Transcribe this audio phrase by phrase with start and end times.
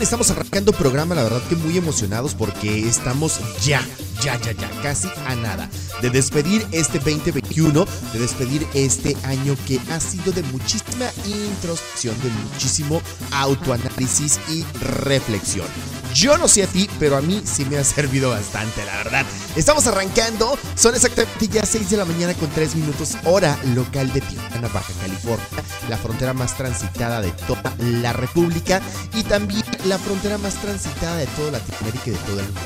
[0.00, 3.80] Estamos arrancando programa, la verdad que muy emocionados porque estamos ya,
[4.22, 5.70] ya, ya, ya, casi a nada
[6.02, 12.28] de despedir este 2021, de despedir este año que ha sido de muchísima introspección, de
[12.28, 13.00] muchísimo
[13.32, 15.66] autoanálisis y reflexión.
[16.14, 19.26] Yo no sé a ti, pero a mí sí me ha servido bastante, la verdad.
[19.56, 24.20] Estamos arrancando, son exactamente ya 6 de la mañana con 3 minutos, hora local de
[24.20, 25.46] Tijuana, Baja California,
[25.88, 28.82] la frontera más transitada de toda la República
[29.14, 32.60] y también la frontera más transitada de toda Latinoamérica y de todo el mundo.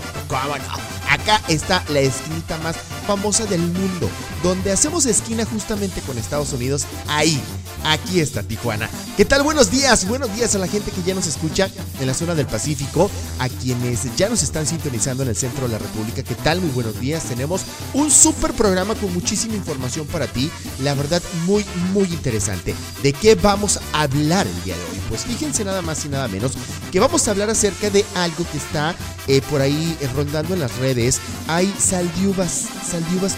[1.09, 2.75] Acá está la esquinita más
[3.07, 4.11] famosa del mundo,
[4.43, 7.41] donde hacemos esquina justamente con Estados Unidos, ahí
[7.85, 8.89] Aquí está Tijuana.
[9.17, 9.43] ¿Qué tal?
[9.43, 10.07] Buenos días.
[10.07, 11.69] Buenos días a la gente que ya nos escucha
[12.01, 15.73] en la zona del Pacífico, a quienes ya nos están sintonizando en el centro de
[15.73, 16.23] la República.
[16.23, 16.61] ¿Qué tal?
[16.61, 17.25] Muy buenos días.
[17.25, 17.63] Tenemos
[17.95, 20.51] un súper programa con muchísima información para ti.
[20.83, 22.75] La verdad, muy, muy interesante.
[23.03, 25.01] ¿De qué vamos a hablar el día de hoy?
[25.09, 26.53] Pues fíjense nada más y nada menos
[26.93, 28.95] que vamos a hablar acerca de algo que está
[29.27, 31.21] eh, por ahí rondando en las redes.
[31.49, 33.37] Hay saldiubas, saldiubas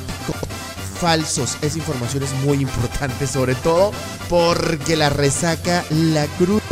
[1.02, 1.58] falsos.
[1.62, 3.90] Esa información es muy importante, sobre todo
[4.28, 6.62] porque la resaca, la cruda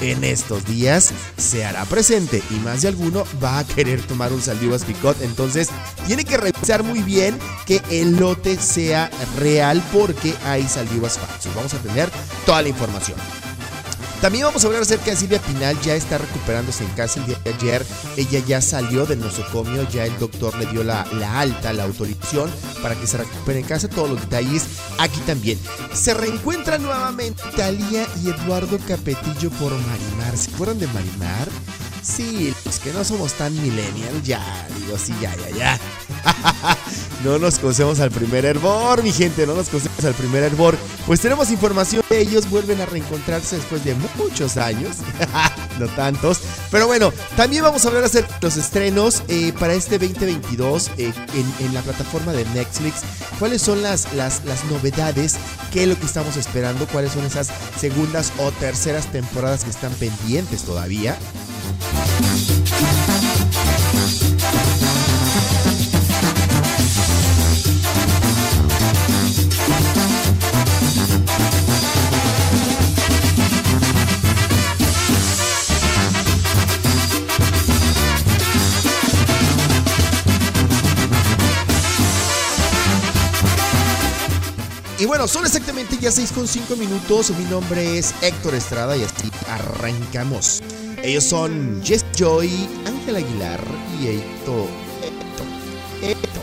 [0.00, 4.40] en estos días se hará presente y más de alguno va a querer tomar un
[4.40, 5.20] Saldivas Picot.
[5.20, 5.68] Entonces
[6.06, 11.54] tiene que revisar muy bien que el lote sea real porque hay Saldivas falsos.
[11.54, 12.08] Vamos a tener
[12.46, 13.18] toda la información.
[14.20, 17.38] También vamos a hablar acerca de Silvia Pinal, ya está recuperándose en casa el día
[17.42, 17.86] de ayer.
[18.18, 22.50] Ella ya salió del nosocomio, ya el doctor le dio la, la alta, la autorización
[22.82, 23.88] para que se recupere en casa.
[23.88, 24.64] Todos los detalles
[24.98, 25.58] aquí también.
[25.94, 30.36] Se reencuentran nuevamente Talía y Eduardo Capetillo por Marimar.
[30.36, 31.48] ¿Se acuerdan de Marimar?
[32.02, 34.40] Sí, los que no somos tan millennial, ya,
[34.78, 35.80] digo, sí, ya, ya, ya.
[37.24, 40.78] no nos conocemos al primer hervor, mi gente, no nos conocemos al primer hervor.
[41.06, 44.96] Pues tenemos información de ellos, vuelven a reencontrarse después de muchos años,
[45.78, 46.40] no tantos.
[46.70, 51.12] Pero bueno, también vamos a hablar acerca de los estrenos eh, para este 2022 eh,
[51.60, 53.02] en, la plataforma de Netflix.
[53.38, 55.36] ¿Cuáles son las, las, las novedades?
[55.70, 56.86] ¿Qué es lo que estamos esperando?
[56.86, 61.18] ¿Cuáles son esas segundas o terceras temporadas que están pendientes todavía?
[85.00, 87.30] Y bueno, son exactamente ya 6 con 5 minutos.
[87.30, 90.60] Mi nombre es Héctor Estrada y así arrancamos.
[91.02, 92.50] Ellos son Jess Joy,
[92.86, 93.60] Ángel Aguilar
[93.98, 94.68] y Eito.
[96.02, 96.40] Eito.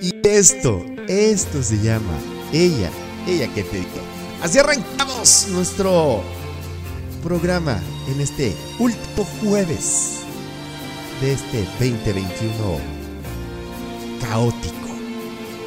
[0.00, 2.16] y esto, esto se llama
[2.52, 2.90] Ella,
[3.26, 4.00] ella que te digo.
[4.42, 6.22] Así arrancamos nuestro
[7.24, 10.20] programa en este último jueves
[11.20, 12.78] de este 2021
[14.20, 14.88] caótico.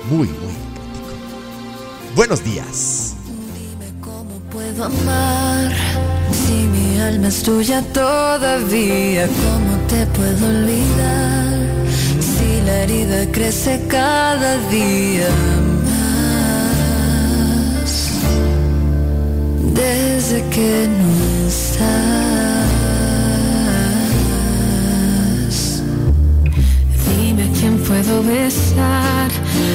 [0.09, 2.15] Muy, muy caótico.
[2.15, 3.15] Buenos días.
[3.53, 11.59] Dime cómo puedo amar si mi alma es tuya todavía, ¿cómo te puedo olvidar?
[12.19, 15.29] Si la herida crece cada día
[15.85, 17.91] más,
[19.73, 22.48] desde que no estás.
[28.23, 29.29] Besar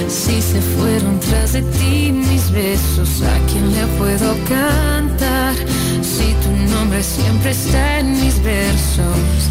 [0.08, 5.54] Si se fueron tras de ti mis besos, ¿a quién le puedo cantar?
[6.02, 9.50] Si tu nombre siempre está en mis versos,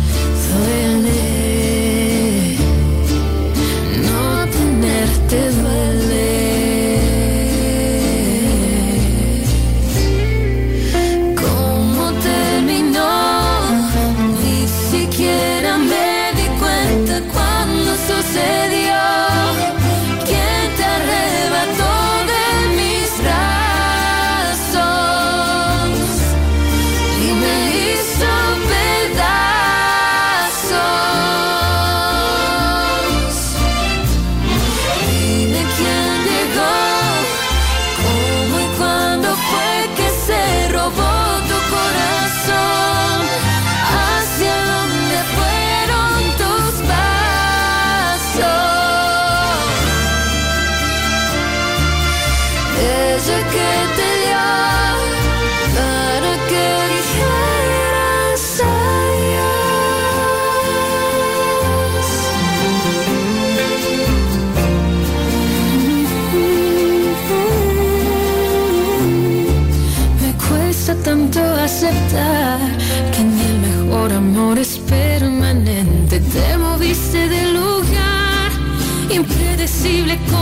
[0.50, 2.58] duele.
[4.08, 6.43] No tenerte duele.
[79.86, 80.33] imposible.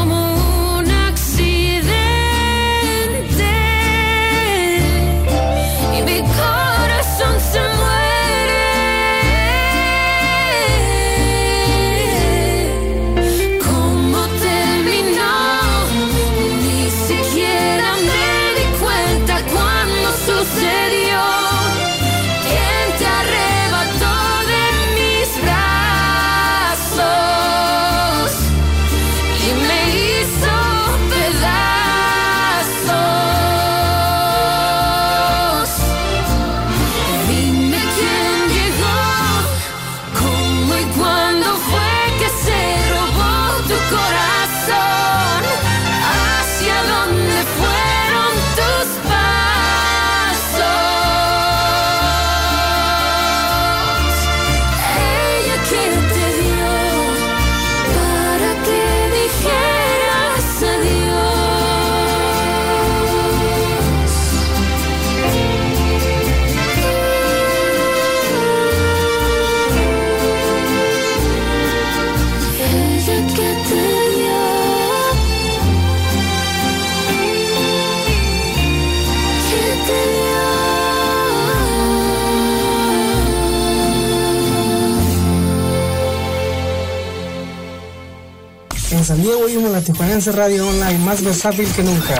[89.61, 92.19] Oímos la Tijuanense Radio Online más versátil que nunca.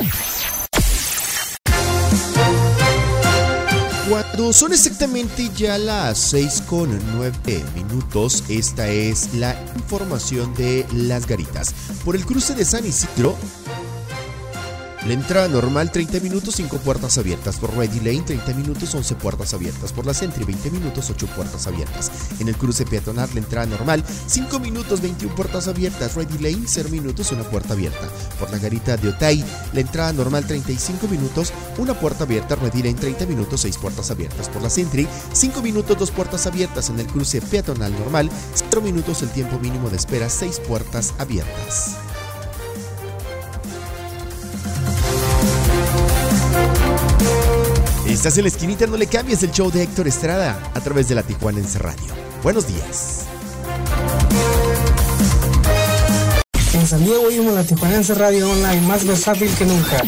[4.08, 11.26] Cuando son exactamente ya las 6 con 9 minutos, esta es la información de las
[11.26, 11.74] garitas.
[12.06, 13.36] Por el cruce de San Isidro,
[15.08, 17.58] la entrada normal 30 minutos, 5 puertas abiertas.
[17.58, 19.94] Por Ready Lane 30 minutos, 11 puertas abiertas.
[19.94, 22.12] Por la Sentry 20 minutos, 8 puertas abiertas.
[22.40, 26.16] En el cruce peatonal la entrada normal 5 minutos, 21 puertas abiertas.
[26.16, 28.08] Ready Lane 0 minutos, 1 puerta abierta.
[28.40, 32.56] Por la garita de Otay la entrada normal 35 minutos, 1 puerta abierta.
[32.56, 34.50] Ready Lane 30 minutos, 6 puertas abiertas.
[34.50, 36.90] Por la Sentry 5 minutos, 2 puertas abiertas.
[36.90, 42.11] En el cruce peatonal normal 0 minutos el tiempo mínimo de espera, 6 puertas abiertas.
[48.12, 51.16] Estás en la esquinita, no le cambies el show de Héctor Estrada a través de
[51.16, 52.14] la Tijuanense Radio.
[52.44, 53.26] Buenos días.
[56.74, 60.04] En San Diego oímos la Tijuanense Radio Online más versátil que nunca.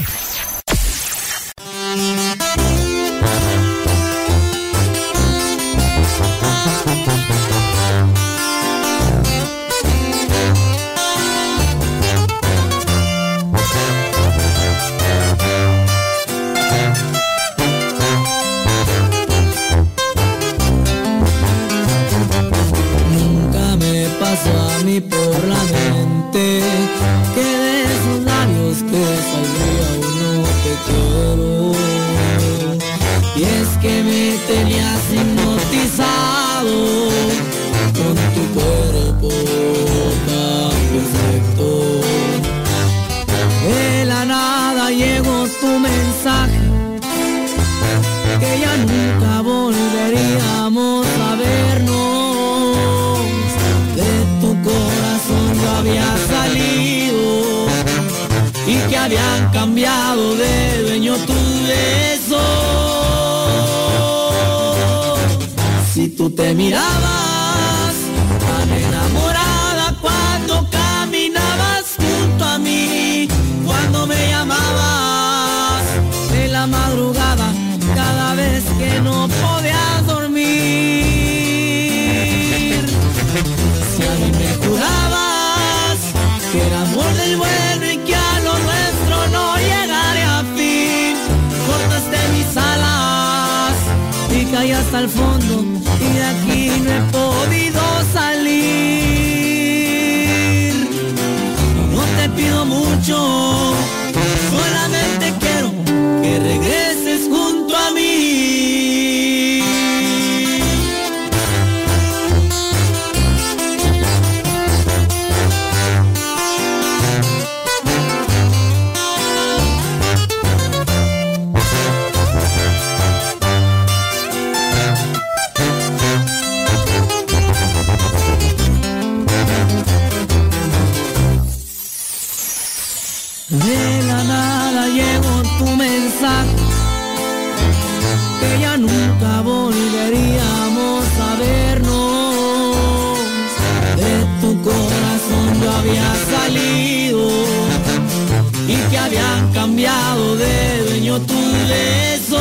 [151.69, 152.39] besos.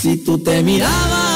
[0.00, 1.31] Si tú te mirabas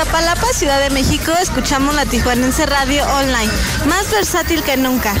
[0.00, 3.52] Iztapalapa, Ciudad de México, escuchamos la Tijuanense Radio Online,
[3.86, 5.14] más versátil que nunca.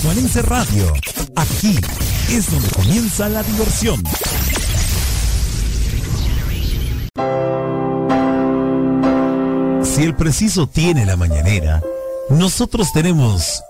[0.00, 0.90] Tijuanense Radio.
[1.36, 1.76] Aquí
[2.30, 4.02] es donde comienza la diversión.
[9.82, 11.82] Si el preciso tiene la mañanera,
[12.30, 13.62] nosotros tenemos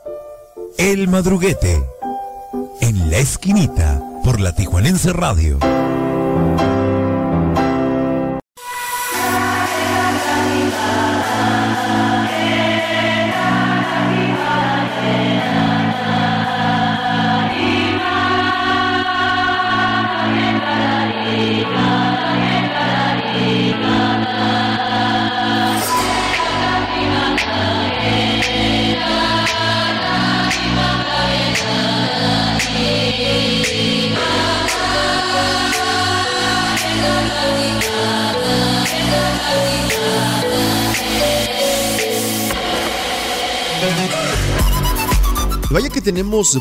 [0.78, 1.82] el madruguete
[2.80, 5.58] en la esquinita por la Tijuanense Radio.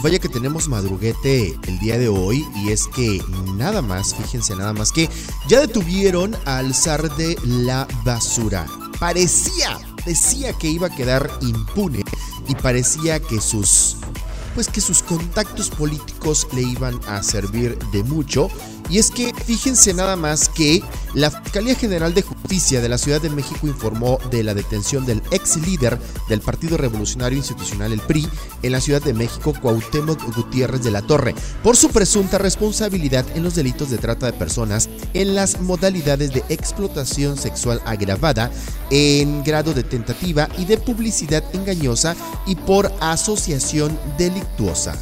[0.03, 3.20] Vaya que tenemos madruguete el día de hoy y es que
[3.56, 5.10] nada más, fíjense nada más que
[5.48, 8.68] ya detuvieron al zar de la basura.
[9.00, 12.03] Parecía, decía que iba a quedar impune
[12.48, 13.98] y parecía que sus
[14.53, 18.50] pues que sus contactos políticos le iban a servir de mucho.
[18.89, 20.81] Y es que fíjense nada más que
[21.13, 25.22] la Fiscalía General de Justicia de la Ciudad de México informó de la detención del
[25.31, 28.27] ex líder del Partido Revolucionario Institucional, el PRI,
[28.63, 33.43] en la Ciudad de México, Cuauhtémoc Gutiérrez de la Torre, por su presunta responsabilidad en
[33.43, 38.51] los delitos de trata de personas en las modalidades de explotación sexual agravada,
[38.89, 42.16] en grado de tentativa y de publicidad engañosa
[42.48, 44.96] y por asociación delictuosa.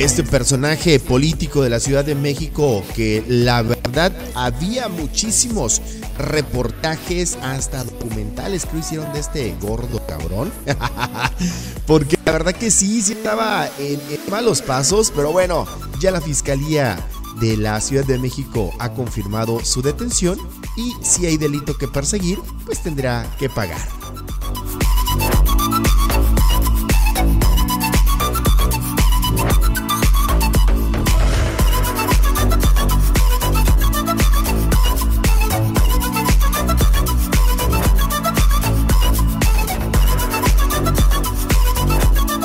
[0.00, 5.82] Este personaje político de la Ciudad de México que la verdad había muchísimos
[6.18, 10.50] reportajes hasta documentales que hicieron de este gordo cabrón.
[11.86, 14.00] Porque la verdad que sí, sí estaba en
[14.30, 15.66] malos pasos pero bueno
[16.00, 16.98] ya la fiscalía
[17.40, 20.38] de la Ciudad de México ha confirmado su detención
[20.76, 24.01] y si hay delito que perseguir pues tendrá que pagar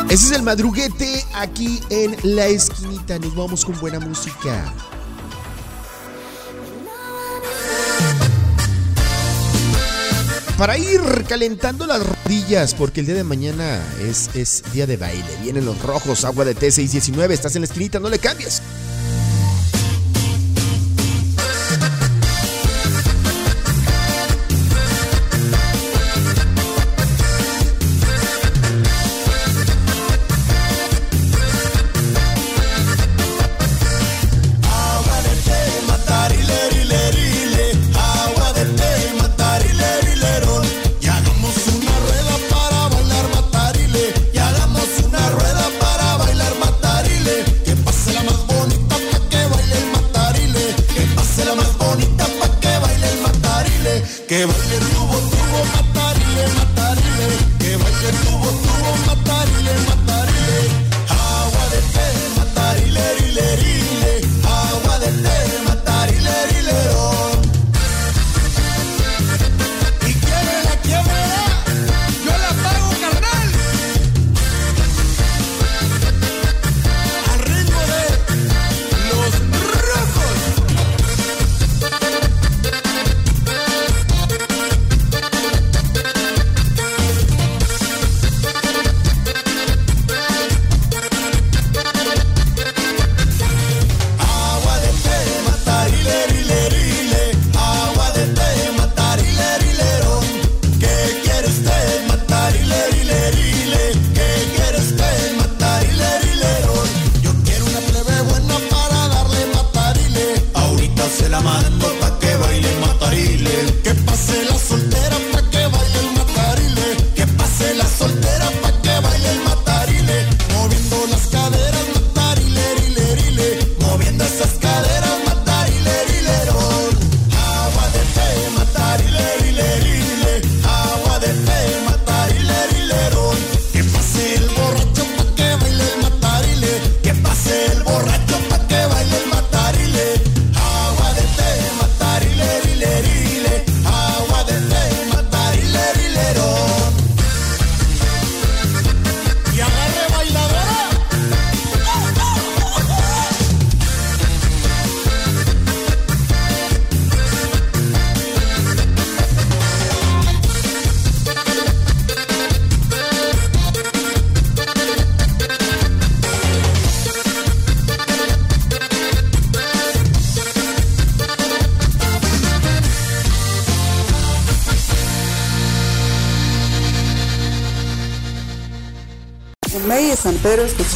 [0.10, 3.20] Ese es el madruguete aquí en la esquinita.
[3.20, 4.74] Nos vamos con buena música.
[10.58, 15.28] Para ir calentando las rodillas, porque el día de mañana es, es día de baile.
[15.44, 17.32] Vienen los rojos, agua de T619.
[17.32, 18.62] Estás en la esquinita, no le cambies.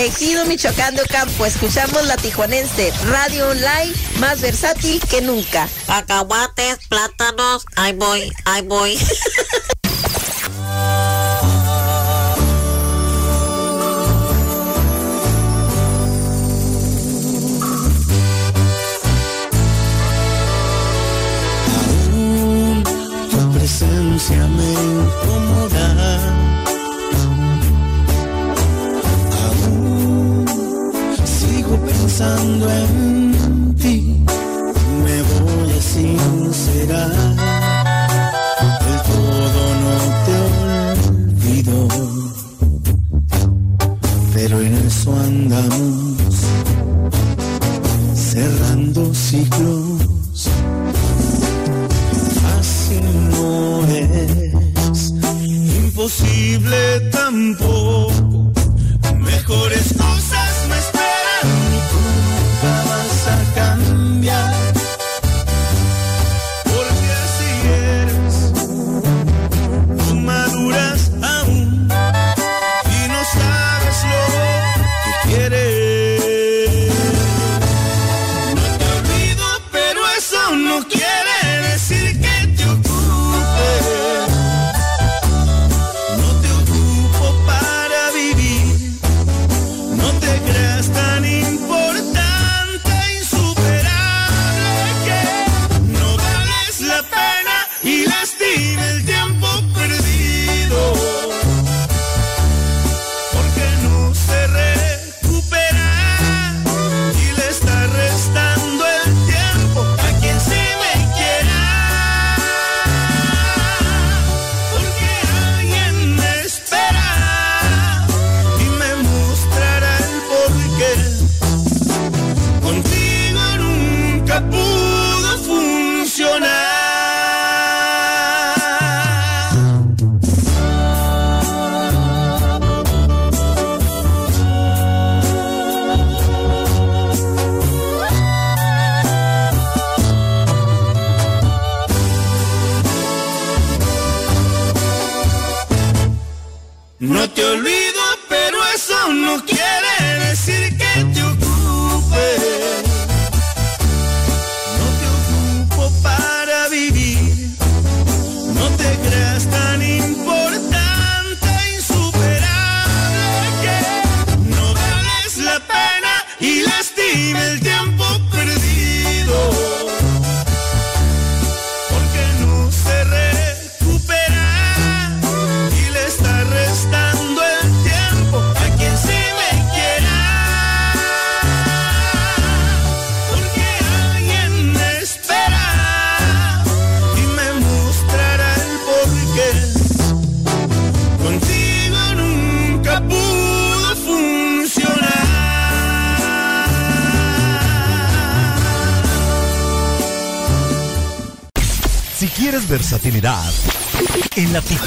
[0.00, 5.68] Ejido Michoacán de Ocampo, escuchamos la tijuanense, radio online más versátil que nunca.
[5.88, 8.98] Acahuates, plátanos, ahí voy, ahí voy.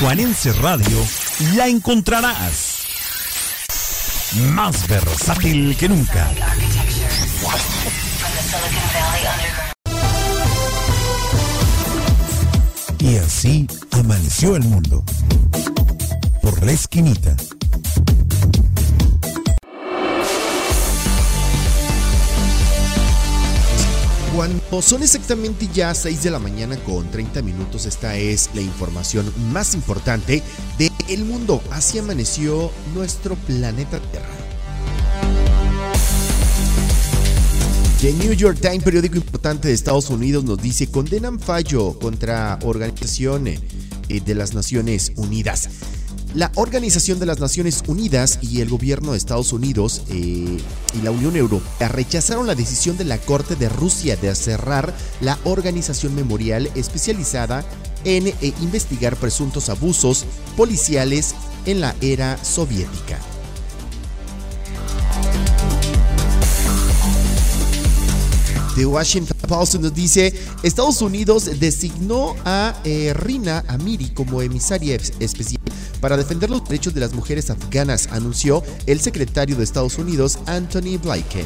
[0.03, 0.97] Tijuanense Radio
[1.55, 2.83] la encontrarás.
[4.51, 6.29] Más versátil que nunca.
[12.99, 15.02] Y así amaneció el mundo.
[24.81, 29.75] Son exactamente ya 6 de la mañana con 30 minutos, esta es la información más
[29.75, 30.41] importante
[30.77, 31.62] del mundo.
[31.69, 34.27] Así amaneció nuestro planeta Tierra.
[38.01, 43.47] The New York Times, periódico importante de Estados Unidos, nos dice, condenan fallo contra organización
[43.47, 43.59] eh,
[44.09, 45.69] de las Naciones Unidas.
[46.33, 50.57] La Organización de las Naciones Unidas y el gobierno de Estados Unidos eh,
[50.93, 55.38] y la Unión Europea rechazaron la decisión de la Corte de Rusia de cerrar la
[55.43, 57.63] organización memorial especializada
[58.03, 60.25] en eh, investigar presuntos abusos
[60.58, 63.19] policiales en la era soviética.
[68.75, 75.13] The Washington Post nos dice, Estados Unidos designó a eh, Rina Amiri como emisaria es-
[75.19, 75.62] especial
[76.03, 80.99] para defender los derechos de las mujeres afganas, anunció el secretario de Estados Unidos, Anthony
[81.01, 81.45] Blinken.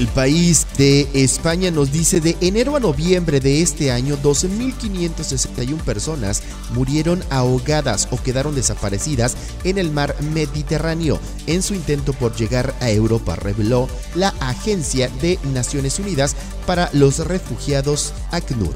[0.00, 6.42] El país de España nos dice de enero a noviembre de este año 12.561 personas
[6.72, 12.88] murieron ahogadas o quedaron desaparecidas en el mar Mediterráneo en su intento por llegar a
[12.88, 16.34] Europa, reveló la Agencia de Naciones Unidas
[16.66, 18.72] para los Refugiados ACNUR.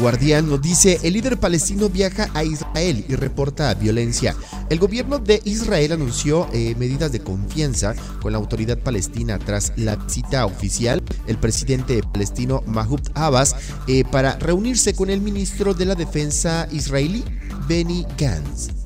[0.00, 4.34] Guardián nos dice, el líder palestino viaja a Israel y reporta violencia.
[4.70, 9.96] El gobierno de Israel anunció eh, medidas de confianza con la autoridad palestina tras la
[9.96, 13.54] visita oficial el presidente palestino Mahmoud Abbas
[13.88, 17.22] eh, para reunirse con el ministro de la defensa israelí
[17.68, 18.79] Benny Gantz.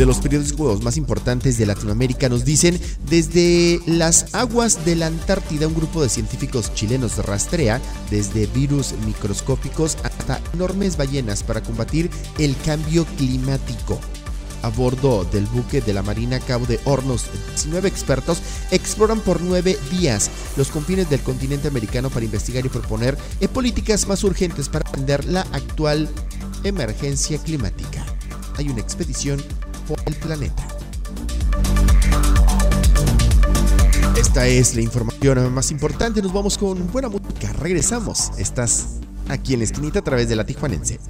[0.00, 5.66] de los periódicos más importantes de Latinoamérica nos dicen, desde las aguas de la Antártida
[5.66, 12.08] un grupo de científicos chilenos rastrea desde virus microscópicos hasta enormes ballenas para combatir
[12.38, 14.00] el cambio climático.
[14.62, 18.38] A bordo del buque de la Marina Cabo de Hornos, 19 expertos
[18.70, 24.08] exploran por nueve días los confines del continente americano para investigar y proponer eh, políticas
[24.08, 26.08] más urgentes para atender la actual
[26.64, 28.02] emergencia climática.
[28.56, 29.42] Hay una expedición
[30.06, 30.66] el planeta.
[34.16, 36.22] Esta es la información más importante.
[36.22, 37.52] Nos vamos con buena música.
[37.58, 38.30] Regresamos.
[38.38, 41.00] Estás aquí en la esquinita a través de la Tijuanense.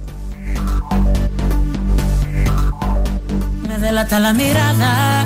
[3.67, 5.25] Me delata la mirada.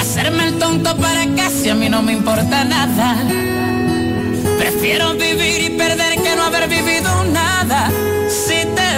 [0.00, 3.16] Hacerme el tonto para casi a mí no me importa nada.
[4.58, 7.90] Prefiero vivir y perder que no haber vivido nada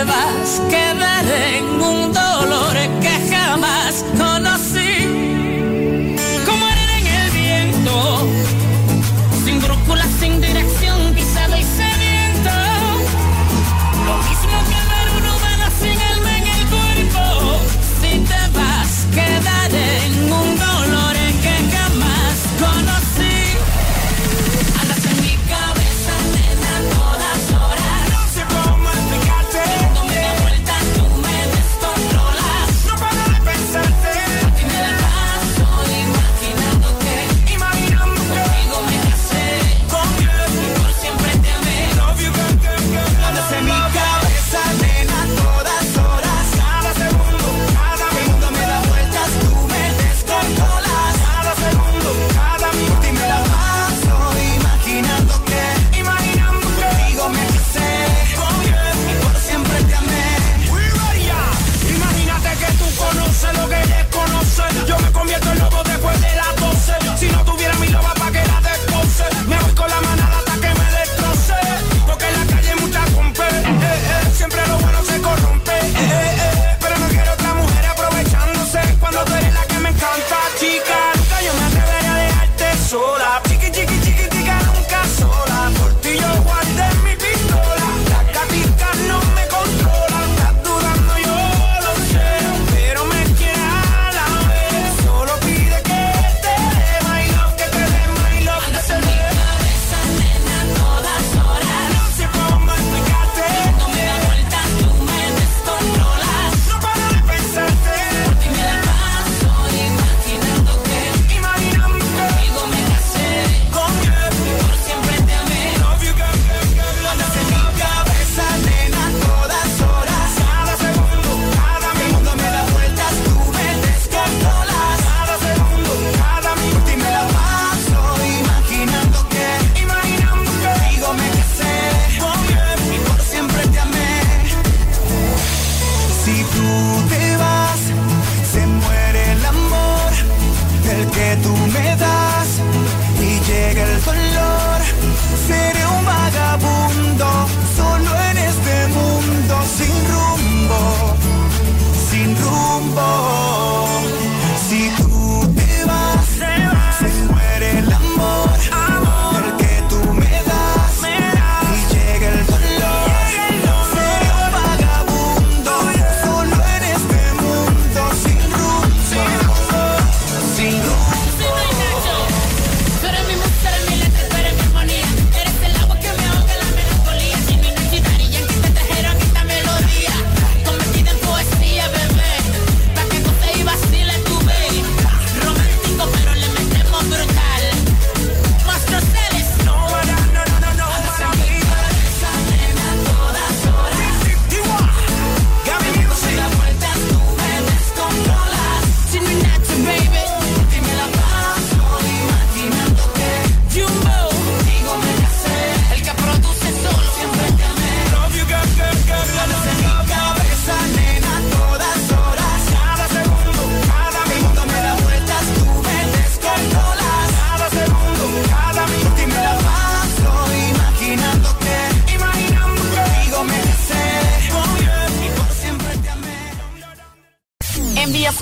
[0.02, 4.04] pruebas que daré un dolor que jamás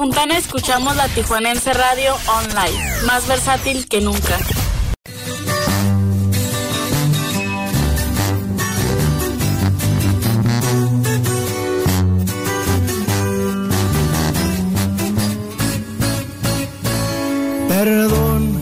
[0.01, 4.39] Fontana escuchamos la Tijuanense Radio Online, más versátil que nunca.
[17.69, 18.59] Perdón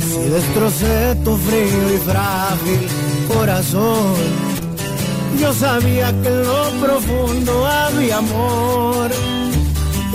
[0.00, 2.88] si destrocé tu frío y frágil
[3.32, 4.14] corazón.
[5.38, 8.95] Yo sabía que en lo profundo había amor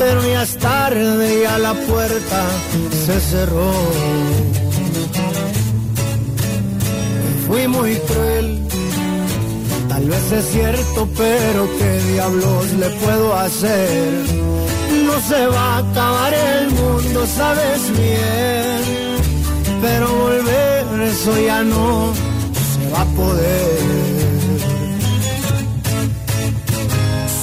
[0.01, 2.39] pero ya es tarde y a la puerta
[3.05, 3.71] se cerró.
[7.45, 8.67] Fui muy cruel,
[9.89, 14.09] tal vez es cierto, pero qué diablos le puedo hacer.
[15.07, 18.81] No se va a acabar el mundo, sabes bien,
[19.83, 22.11] pero volver eso ya no
[22.71, 24.00] se va a poder.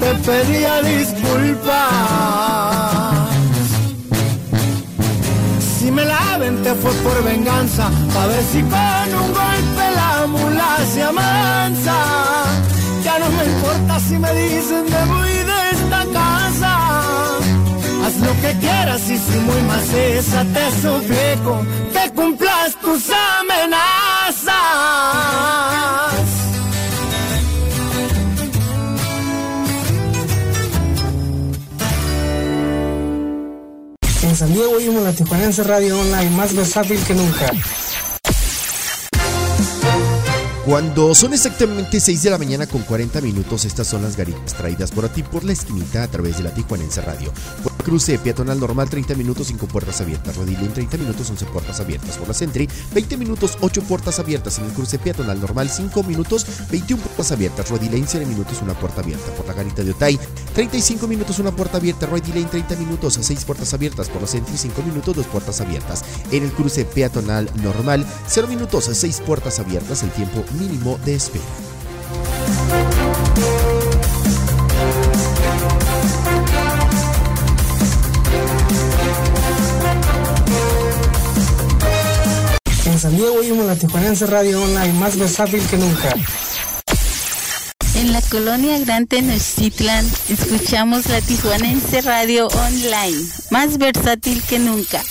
[0.00, 1.72] Te pedía disculpas.
[5.78, 10.76] Si me la te fue por venganza, a ver si con un golpe la mula
[10.92, 11.96] se amansa.
[13.04, 16.72] Ya no me importa si me dicen de muy de esta casa.
[18.04, 23.10] Haz lo que quieras y si muy maciza te suplico que cumplas tus
[23.40, 24.52] amenazas.
[34.42, 37.46] San Diego oímos la Tijuanense Radio Online más versátil que nunca.
[40.64, 44.92] Cuando son exactamente 6 de la mañana con 40 minutos, estas son las garitas traídas
[44.92, 47.32] por a ti por la esquinita a través de la Tijuanense Radio.
[47.64, 50.36] Por cruce peatonal normal, 30 minutos, 5 puertas abiertas.
[50.36, 52.16] Rodilín, 30 minutos, 11 puertas abiertas.
[52.16, 54.58] Por la Sentry, 20 minutos, 8 puertas abiertas.
[54.58, 57.68] En el cruce peatonal normal, 5 minutos, 21 puertas abiertas.
[57.68, 59.32] Rodilín, 0 minutos, una puerta abierta.
[59.34, 60.18] Por la garita de Otay,
[60.54, 62.06] 35 minutos, una puerta abierta.
[62.06, 64.08] Rodilín, 30 minutos, 6 puertas abiertas.
[64.08, 66.04] Por la Sentry, 5 minutos, 2 puertas abiertas.
[66.30, 70.04] En el cruce peatonal normal, 0 minutos, 6 puertas abiertas.
[70.04, 71.44] El tiempo mínimo de espera.
[82.84, 86.14] En San Diego oímos la Tijuanense Radio Online más versátil que nunca.
[87.94, 95.02] En la colonia Gran Tenochtitlan escuchamos la Tijuanense Radio Online, más versátil que nunca.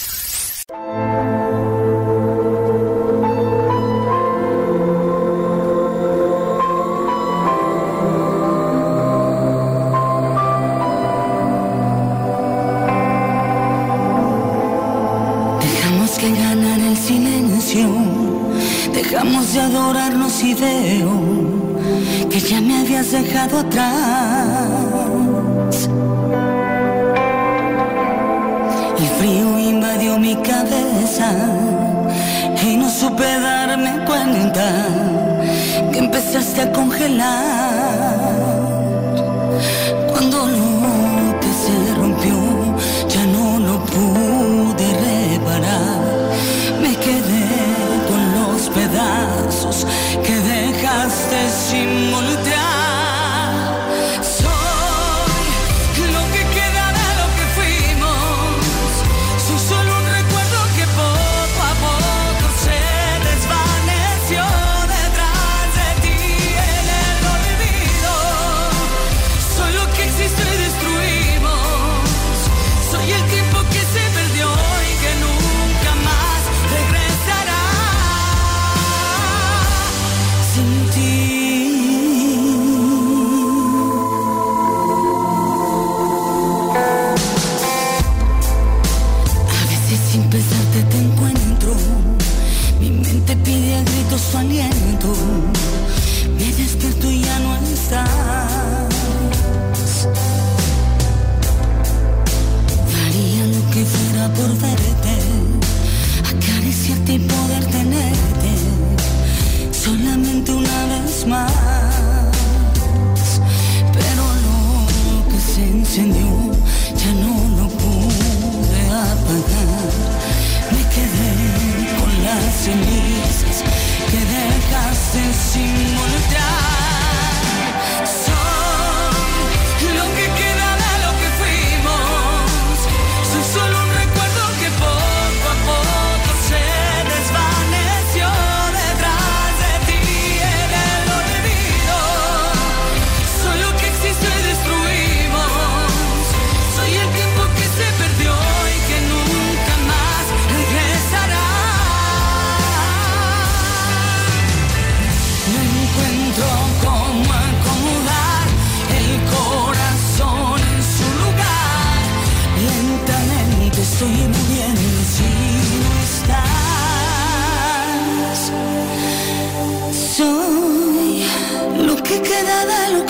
[18.93, 21.11] Dejamos de adorarnos y veo
[22.29, 23.89] que ya me habías dejado atrás.
[28.99, 31.31] El frío invadió mi cabeza
[32.61, 34.87] y no supe darme cuenta
[35.91, 38.10] que empezaste a congelar.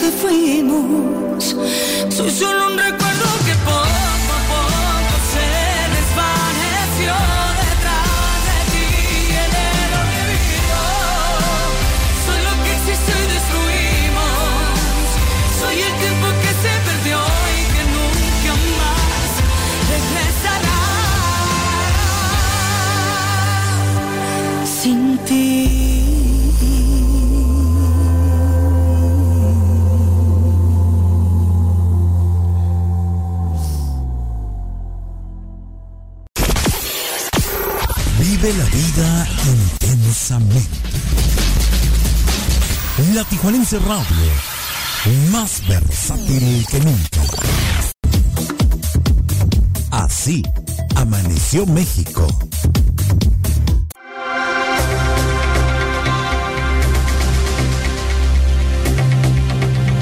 [0.01, 1.55] Que fuimos.
[2.09, 2.70] Soy solo
[43.13, 44.31] La Tijuanense Radio,
[45.31, 47.21] más versátil que nunca.
[49.91, 50.43] Así
[50.95, 52.25] amaneció México.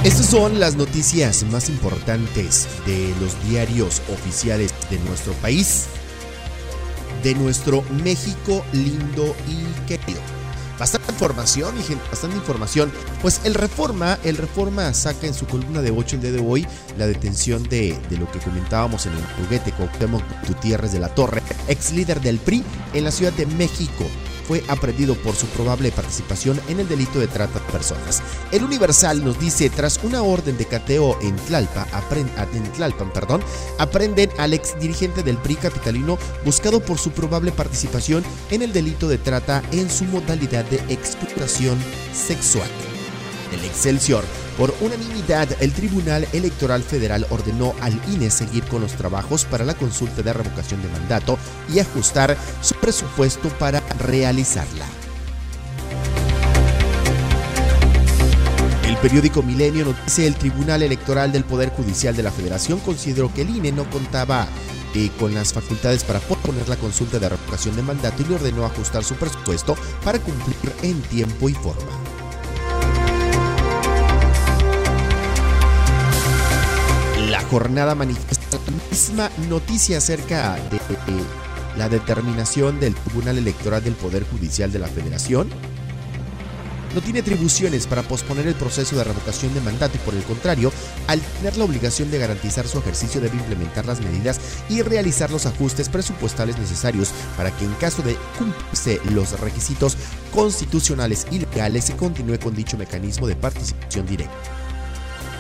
[0.04, 5.86] Estas son las noticias más importantes de los diarios oficiales de nuestro país,
[7.24, 10.39] de nuestro México lindo y querido.
[10.80, 12.92] Bastante información, mi gente, bastante información.
[13.22, 16.66] Pues el Reforma, el Reforma saca en su columna de 8 el día de hoy
[16.98, 21.44] la detención de, de lo que comentábamos en el juguete Cuauhtémoc Gutiérrez de la Torre,
[21.68, 22.64] ex líder del PRI
[22.94, 24.06] en la Ciudad de México
[24.50, 28.24] fue aprendido por su probable participación en el delito de trata de personas.
[28.52, 33.12] El Universal nos dice, tras una orden de cateo en, Tlalpa, apren- en Tlalpan,
[33.78, 39.08] aprenden al ex dirigente del PRI capitalino buscado por su probable participación en el delito
[39.08, 41.78] de trata en su modalidad de explotación
[42.12, 42.70] sexual.
[43.54, 44.24] El Excelsior.
[44.60, 49.74] Por unanimidad, el Tribunal Electoral Federal ordenó al INE seguir con los trabajos para la
[49.74, 51.38] consulta de revocación de mandato
[51.74, 54.86] y ajustar su presupuesto para realizarla.
[58.86, 63.44] El periódico Milenio dice el Tribunal Electoral del Poder Judicial de la Federación consideró que
[63.44, 64.46] el INE no contaba
[64.94, 68.66] eh, con las facultades para posponer la consulta de revocación de mandato y le ordenó
[68.66, 72.19] ajustar su presupuesto para cumplir en tiempo y forma.
[77.50, 80.80] Jornada manifiesta la misma noticia acerca de
[81.78, 85.50] la determinación del Tribunal Electoral del Poder Judicial de la Federación.
[86.94, 90.72] No tiene atribuciones para posponer el proceso de revocación de mandato y por el contrario,
[91.08, 94.40] al tener la obligación de garantizar su ejercicio debe implementar las medidas
[94.70, 99.98] y realizar los ajustes presupuestales necesarios para que en caso de cumplirse los requisitos
[100.34, 104.69] constitucionales y legales se continúe con dicho mecanismo de participación directa.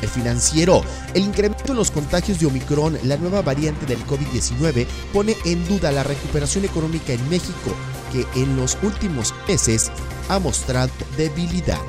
[0.02, 0.84] El financiero,
[1.14, 5.92] el incremento en los contagios de Omicron, la nueva variante del COVID-19, pone en duda
[5.92, 7.72] la recuperación económica en México,
[8.12, 9.92] que en los últimos meses
[10.30, 11.80] ha mostrado debilidad.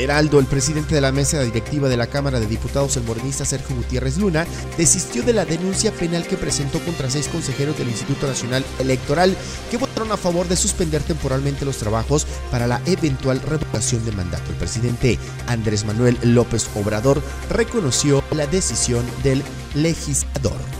[0.00, 3.76] Heraldo, el presidente de la mesa directiva de la Cámara de Diputados, el morenista Sergio
[3.76, 4.46] Gutiérrez Luna,
[4.76, 9.36] desistió de la denuncia penal que presentó contra seis consejeros del Instituto Nacional Electoral
[9.70, 14.50] que votaron a favor de suspender temporalmente los trabajos para la eventual revocación de mandato.
[14.50, 19.42] El presidente Andrés Manuel López Obrador reconoció la decisión del
[19.74, 20.79] legislador.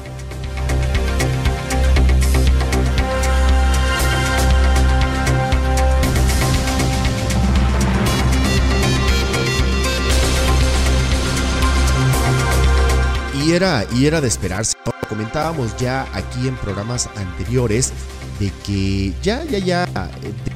[13.51, 14.77] Y era, y era de esperarse.
[15.09, 17.93] Comentábamos ya aquí en programas anteriores
[18.39, 19.87] de que ya, ya, ya,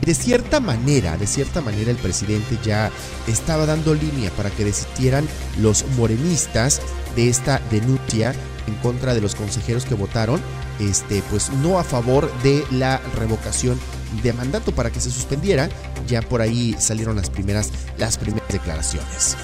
[0.01, 2.93] de cierta manera, de cierta manera el presidente ya
[3.27, 5.27] estaba dando línea para que desistieran
[5.59, 6.81] los morenistas
[7.17, 8.33] de esta denuncia
[8.69, 10.41] en contra de los consejeros que votaron,
[10.79, 13.77] este, pues no a favor de la revocación
[14.23, 15.69] de mandato para que se suspendiera.
[16.07, 19.37] Ya por ahí salieron las primeras, las primeras declaraciones.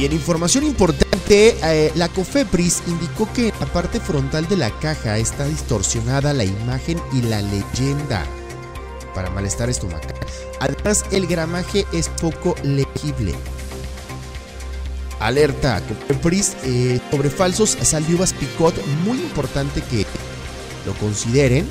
[0.00, 4.70] Y en información importante, eh, la COFEPRIS indicó que en la parte frontal de la
[4.80, 8.24] caja está distorsionada la imagen y la leyenda
[9.14, 10.14] para malestar estomacal.
[10.58, 13.34] Además, el gramaje es poco legible.
[15.18, 18.74] Alerta COFEPRIS eh, sobre falsos saldivas picot,
[19.04, 20.06] muy importante que
[20.86, 21.68] lo consideren.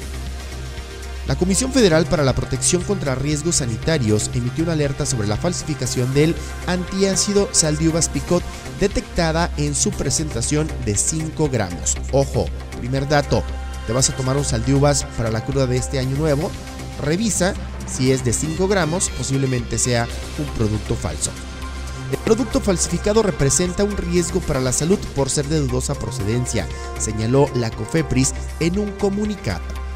[1.30, 6.12] La Comisión Federal para la Protección contra Riesgos Sanitarios emitió una alerta sobre la falsificación
[6.16, 6.34] del
[6.66, 8.42] antiácido Saldiuvas Picot
[8.80, 11.98] detectada en su presentación de 5 gramos.
[12.14, 12.48] Ojo,
[12.80, 13.44] primer dato,
[13.86, 16.50] te vas a tomar un Saldiuvas para la cruda de este año nuevo,
[17.00, 17.54] revisa
[17.88, 20.08] si es de 5 gramos, posiblemente sea
[20.40, 21.30] un producto falso.
[22.12, 26.68] El producto falsificado representa un riesgo para la salud por ser de dudosa procedencia,
[26.98, 29.89] señaló la COFEPRIS en un comunicado.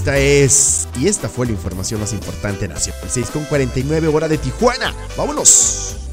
[0.00, 3.02] Esta es y esta fue la información más importante nacional.
[3.06, 4.94] 6 con 49 hora de Tijuana.
[5.14, 6.09] Vámonos.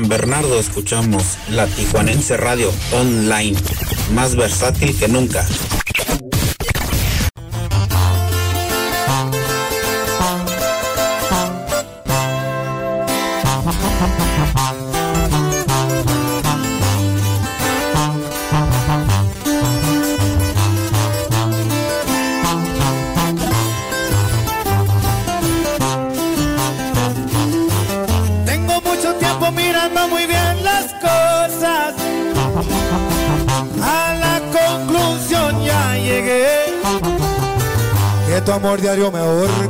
[0.00, 3.54] San Bernardo escuchamos la Tijuanense Radio Online,
[4.14, 5.46] más versátil que nunca.
[38.60, 39.69] amor diario me ahorca.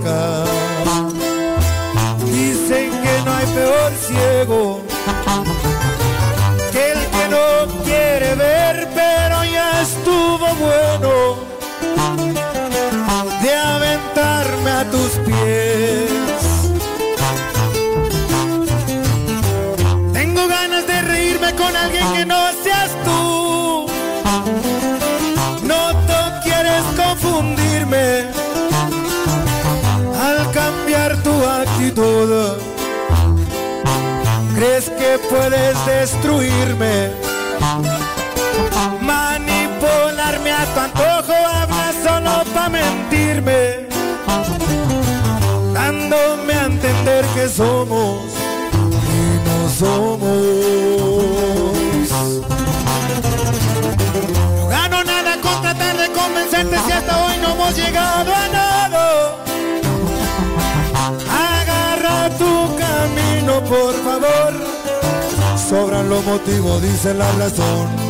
[66.11, 68.10] lo motivo, dice la razón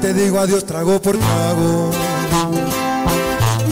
[0.00, 1.90] te digo adiós trago por trago.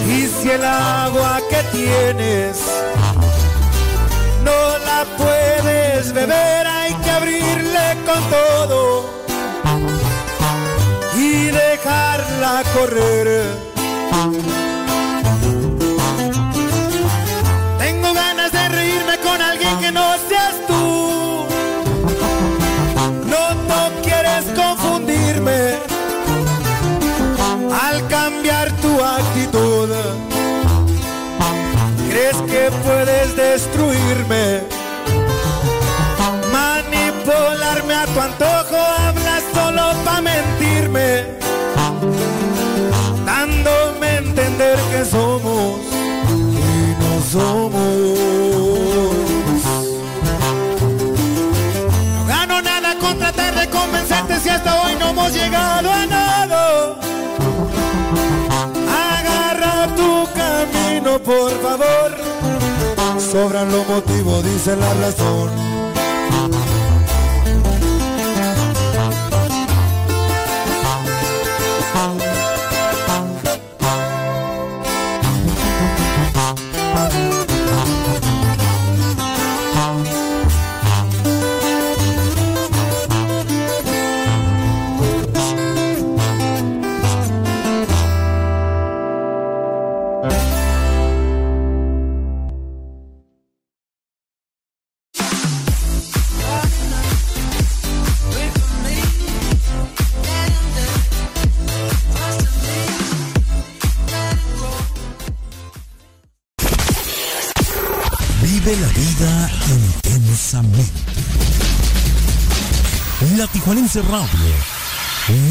[0.09, 2.59] Y si el agua que tienes
[4.45, 9.11] no la puedes beber, hay que abrirle con todo
[11.17, 13.47] y dejarla correr
[32.87, 34.56] puedes destruirme?
[63.37, 65.76] Sobran los motivos, dice la razón.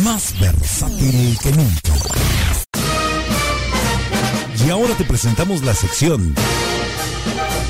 [0.03, 1.93] Más versátil que nunca.
[4.65, 6.35] Y ahora te presentamos la sección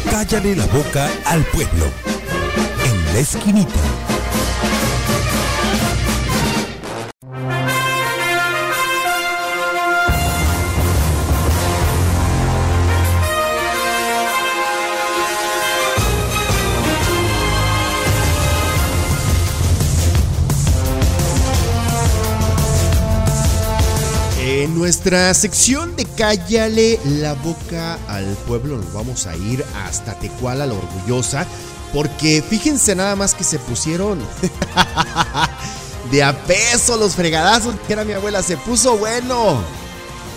[0.09, 1.85] Cállale la boca al pueblo.
[2.85, 4.04] En la esquinita.
[24.85, 30.75] Nuestra sección de Cállale la boca al pueblo nos vamos a ir hasta Tecuala la
[30.75, 31.47] Orgullosa
[31.91, 34.19] porque fíjense nada más que se pusieron
[36.11, 39.59] de a peso los fregadazos que era mi abuela, se puso bueno.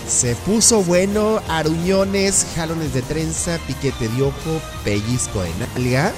[0.07, 6.11] Se puso bueno, aruñones, jalones de trenza, piquete de ojo, pellizco de nalga.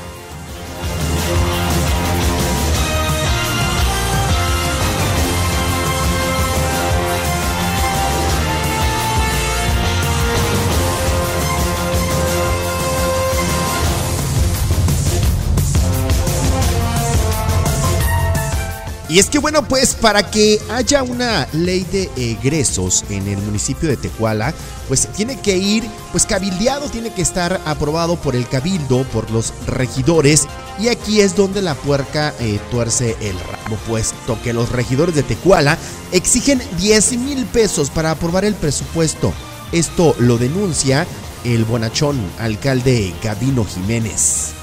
[19.12, 23.89] Y es que bueno, pues para que haya una ley de egresos en el municipio
[23.89, 24.53] de Tecuala,
[24.88, 25.84] pues tiene que ir,
[26.14, 30.47] pues cabildeado, tiene que estar aprobado por el cabildo, por los regidores.
[30.80, 35.24] Y aquí es donde la puerca eh, tuerce el rabo, puesto que los regidores de
[35.24, 35.78] Tecuala
[36.14, 39.34] exigen 10 mil pesos para aprobar el presupuesto.
[39.74, 41.05] Esto lo denuncia
[41.43, 44.61] el bonachón alcalde Gabino Jiménez.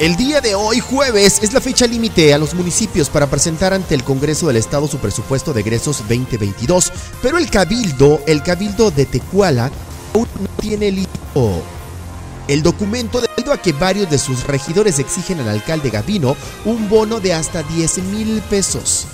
[0.00, 3.94] El día de hoy, jueves, es la fecha límite a los municipios para presentar ante
[3.94, 6.92] el Congreso del Estado su presupuesto de egresos 2022,
[7.22, 9.70] pero el Cabildo, el Cabildo de Tecuala,
[10.12, 11.62] aún no tiene listo
[12.48, 17.20] el documento debido a que varios de sus regidores exigen al alcalde Gavino un bono
[17.20, 19.06] de hasta 10 mil pesos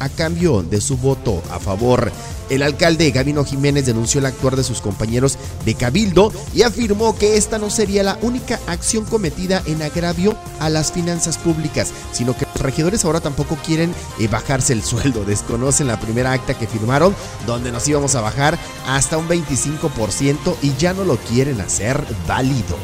[0.00, 2.10] a cambio de su voto a favor.
[2.50, 7.36] El alcalde Gabino Jiménez denunció el actuar de sus compañeros de Cabildo y afirmó que
[7.36, 12.46] esta no sería la única acción cometida en agravio a las finanzas públicas, sino que
[12.46, 15.24] los regidores ahora tampoco quieren eh, bajarse el sueldo.
[15.24, 17.14] Desconocen la primera acta que firmaron
[17.46, 22.76] donde nos íbamos a bajar hasta un 25% y ya no lo quieren hacer válido.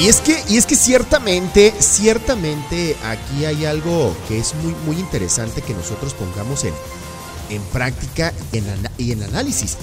[0.00, 4.96] Y es que, y es que ciertamente, ciertamente aquí hay algo que es muy, muy
[4.98, 6.72] interesante que nosotros pongamos en,
[7.50, 8.32] en práctica
[8.96, 9.76] y en, análisis.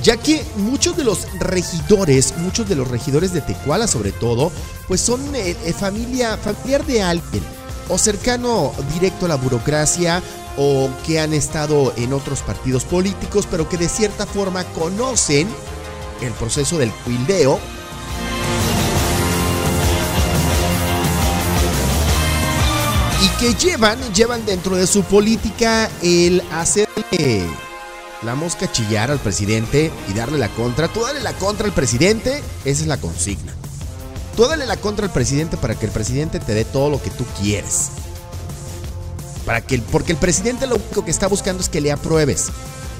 [0.00, 4.52] Ya que muchos de los regidores, muchos de los regidores de Tecuala sobre todo,
[4.86, 7.42] pues son eh, eh, familia, familiar de alguien,
[7.88, 10.22] o cercano directo a la burocracia,
[10.56, 15.48] o que han estado en otros partidos políticos, pero que de cierta forma conocen
[16.22, 17.58] el proceso del cuildeo
[23.52, 27.46] llevan, llevan dentro de su política el hacerle
[28.22, 30.88] la mosca chillar al presidente y darle la contra.
[30.88, 33.54] Tú dale la contra al presidente, esa es la consigna.
[34.36, 37.10] Tú dale la contra al presidente para que el presidente te dé todo lo que
[37.10, 37.90] tú quieres.
[39.44, 42.48] Para que, porque el presidente lo único que está buscando es que le apruebes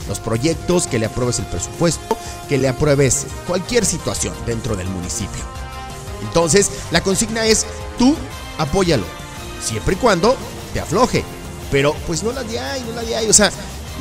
[0.09, 2.19] los proyectos, que le apruebes el presupuesto,
[2.49, 5.43] que le apruebes cualquier situación dentro del municipio.
[6.23, 7.65] Entonces, la consigna es,
[7.99, 8.15] tú
[8.59, 9.07] apóyalo,
[9.65, 10.37] siempre y cuando
[10.73, 11.25] te afloje.
[11.71, 13.29] Pero pues no la de ahí, no la de ahí.
[13.29, 13.51] O sea,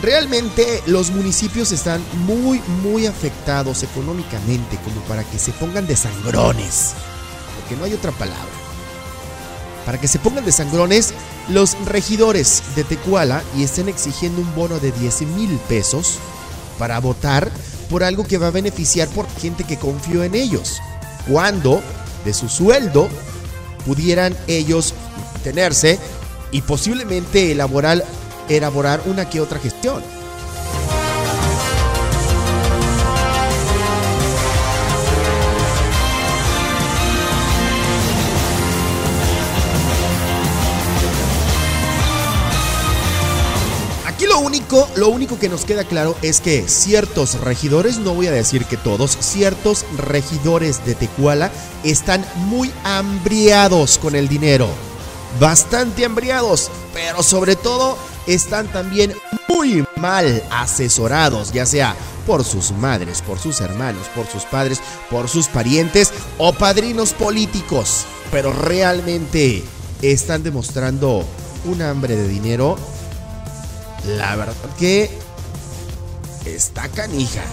[0.01, 6.93] realmente los municipios están muy, muy afectados económicamente como para que se pongan de sangrones.
[7.59, 8.51] Porque no hay otra palabra.
[9.86, 11.14] Para que se pongan de sangrones
[11.49, 16.20] los regidores de Tecuala y estén exigiendo un bono de 10 mil pesos
[16.80, 17.51] para votar
[17.89, 20.80] por algo que va a beneficiar por gente que confió en ellos.
[21.30, 21.82] Cuando
[22.26, 23.09] de su sueldo
[23.86, 24.93] pudieran ellos
[25.43, 25.99] tenerse
[26.51, 28.03] y posiblemente elaborar,
[28.49, 30.01] elaborar una que otra gestión.
[44.05, 48.27] Aquí lo único, lo único que nos queda claro es que ciertos regidores, no voy
[48.27, 51.51] a decir que todos, ciertos regidores de Tecuala
[51.83, 54.92] están muy hambriados con el dinero.
[55.39, 59.13] Bastante hambriados, pero sobre todo están también
[59.47, 64.79] muy mal asesorados, ya sea por sus madres, por sus hermanos, por sus padres,
[65.09, 68.05] por sus parientes o padrinos políticos.
[68.31, 69.63] Pero realmente
[70.01, 71.25] están demostrando
[71.65, 72.77] un hambre de dinero
[74.05, 75.09] la verdad que
[76.45, 77.43] está canija.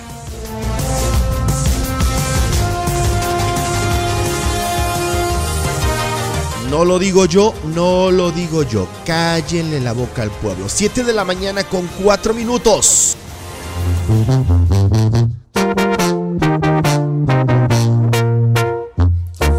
[6.71, 8.87] No lo digo yo, no lo digo yo.
[9.05, 10.69] Cállenle la boca al pueblo.
[10.69, 13.17] 7 de la mañana con 4 minutos.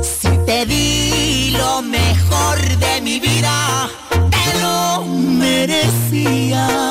[0.01, 3.89] Si te di lo mejor de mi vida,
[4.29, 6.90] te lo merecías.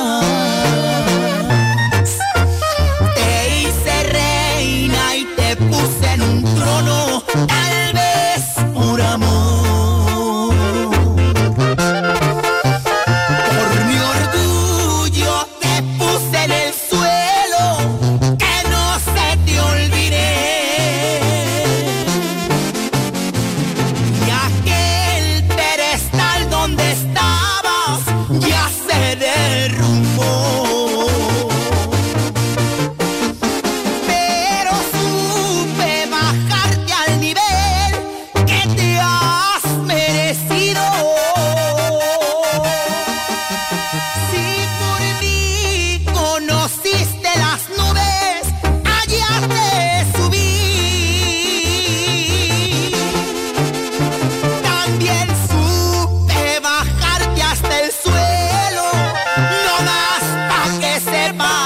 [61.31, 61.60] Que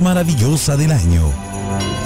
[0.00, 1.32] maravillosa del año.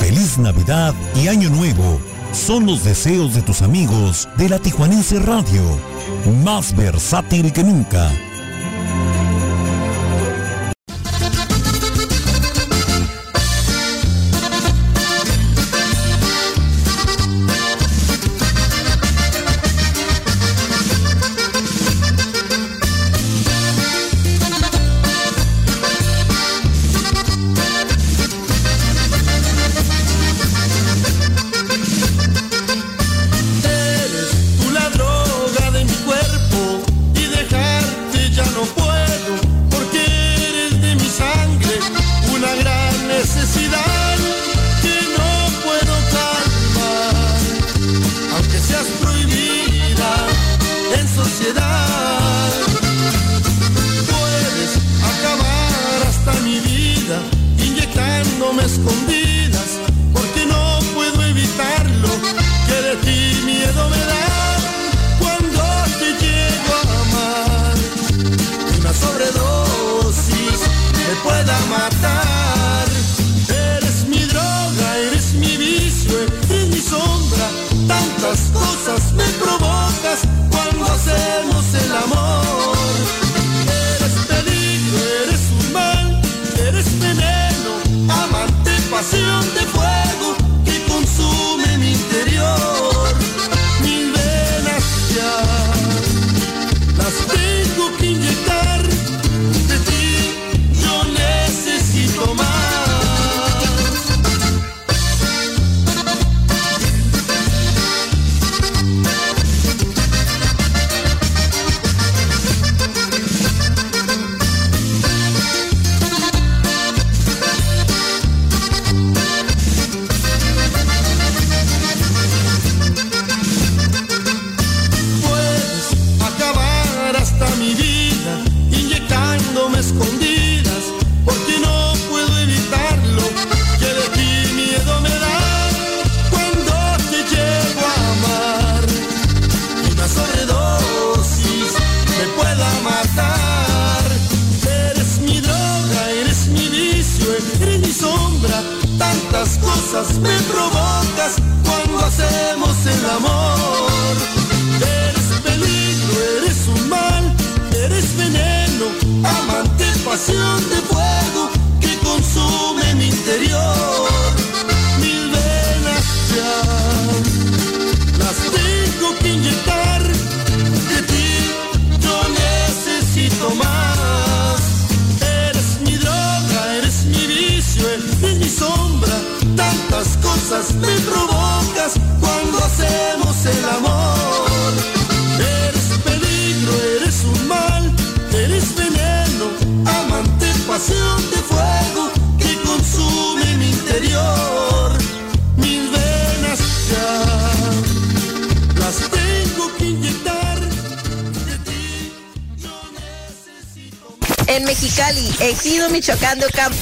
[0.01, 2.01] Feliz Navidad y Año Nuevo
[2.33, 5.63] son los deseos de tus amigos de la Tijuanense Radio,
[6.45, 8.11] más versátil que nunca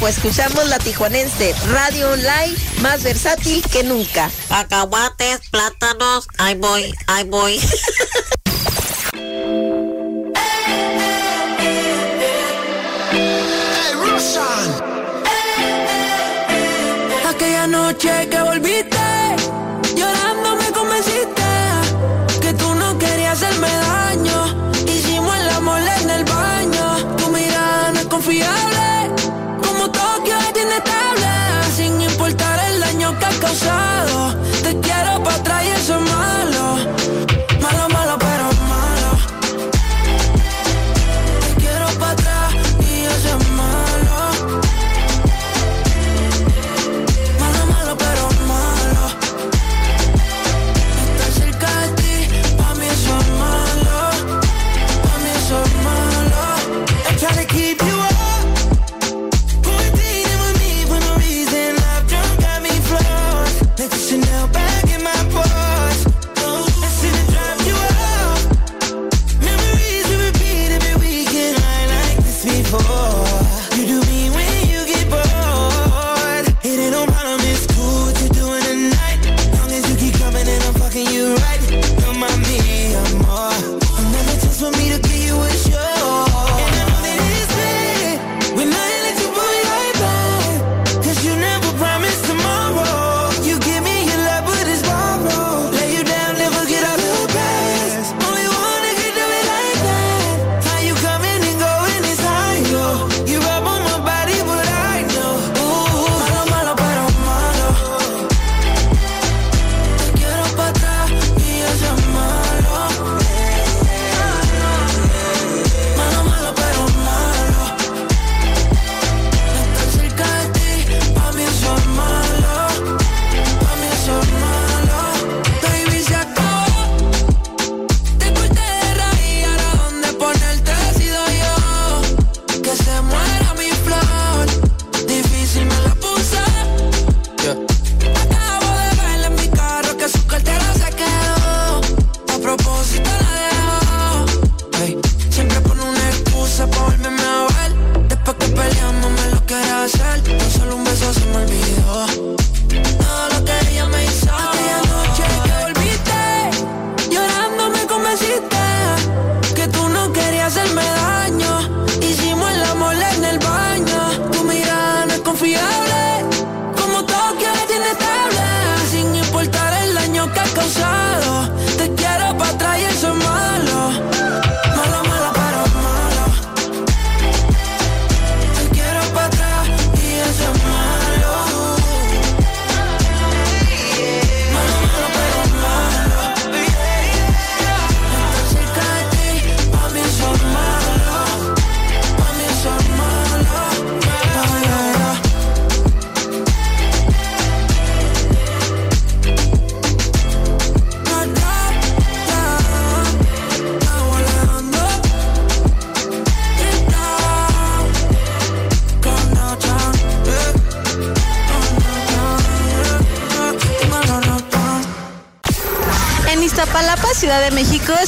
[0.02, 4.32] pues escuchamos la tijuanense, radio online más versátil que nunca.
[4.50, 7.60] Acahuates, plátanos, ahí voy, ahí voy.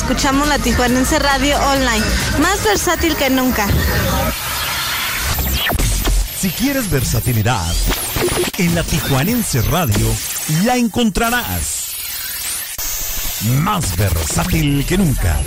[0.04, 2.04] escuchamos la Tijuanense Radio Online,
[2.38, 3.66] más versátil que nunca.
[6.38, 7.74] Si quieres versatilidad,
[8.58, 10.06] en la Tijuanense Radio
[10.64, 11.94] la encontrarás.
[13.62, 15.40] Más versátil que nunca.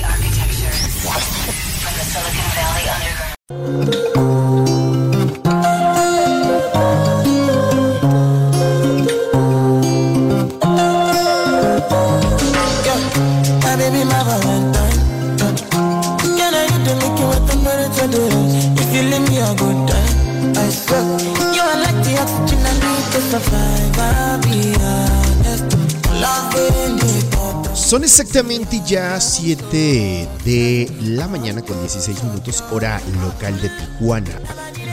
[27.74, 34.32] Son exactamente ya 7 de la mañana con 16 minutos hora local de Tijuana,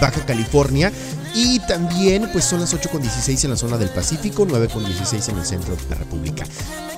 [0.01, 0.93] Baja California.
[1.35, 4.85] Y también pues son las 8 con 16 en la zona del Pacífico, 9 con
[4.85, 6.45] 16 en el centro de la República.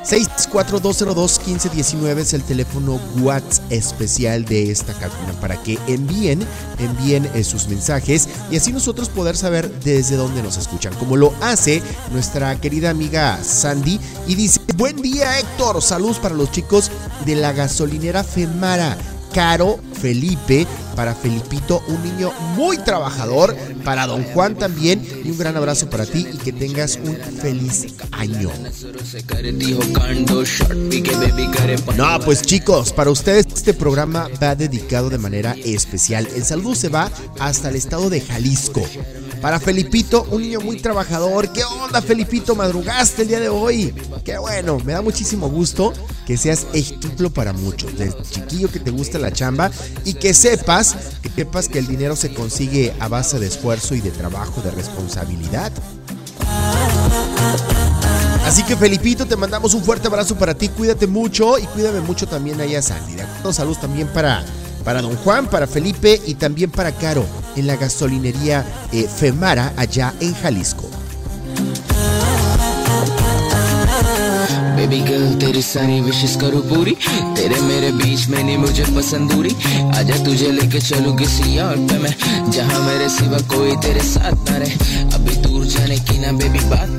[0.04, 6.46] 64202-1519 es el teléfono WhatsApp especial de esta cabina para que envíen,
[6.78, 11.32] envíen eh, sus mensajes y así nosotros poder saber desde dónde nos escuchan, como lo
[11.40, 11.82] hace
[12.12, 16.90] nuestra querida amiga Sandy y dice, buen día Héctor, saludos para los chicos
[17.24, 18.96] de la gasolinera Femara.
[19.32, 23.54] Caro Felipe, para Felipito, un niño muy trabajador,
[23.84, 27.86] para Don Juan también, y un gran abrazo para ti y que tengas un feliz
[28.12, 28.48] año.
[31.96, 36.26] No, pues chicos, para ustedes este programa va dedicado de manera especial.
[36.34, 38.82] El saludo se va hasta el estado de Jalisco.
[39.40, 41.52] Para Felipito, un niño muy trabajador.
[41.52, 42.56] ¿Qué onda, Felipito?
[42.56, 43.94] ¿Madrugaste el día de hoy?
[44.24, 45.92] Qué bueno, me da muchísimo gusto
[46.26, 47.96] que seas ejemplo para muchos.
[47.96, 49.70] Desde chiquillo que te gusta la chamba
[50.04, 54.00] y que sepas, que sepas que el dinero se consigue a base de esfuerzo y
[54.00, 55.72] de trabajo, de responsabilidad.
[58.45, 62.27] Así que Felipito, te mandamos un fuerte abrazo para ti, cuídate mucho y cuídame mucho
[62.27, 63.15] también allá Sandy.
[63.15, 63.53] ¿de acuerdo?
[63.53, 64.43] Saludos también para,
[64.83, 67.25] para Don Juan, para Felipe y también para Caro
[67.55, 70.89] en la gasolinería eh, Femara allá en Jalisco.
[74.75, 76.91] Baby girl तेरी सारी विशेष करूँ पूरी
[77.37, 79.53] तेरे मेरे बीच में नहीं मुझे पसंदूरी
[79.97, 82.13] आजा तुझे लेके चलूँ किसी और पे मैं
[82.51, 84.75] जहाँ मेरे सिवा कोई तेरे साथ ना रहे
[85.15, 86.89] अभी दूर जाने की ना बेबी बात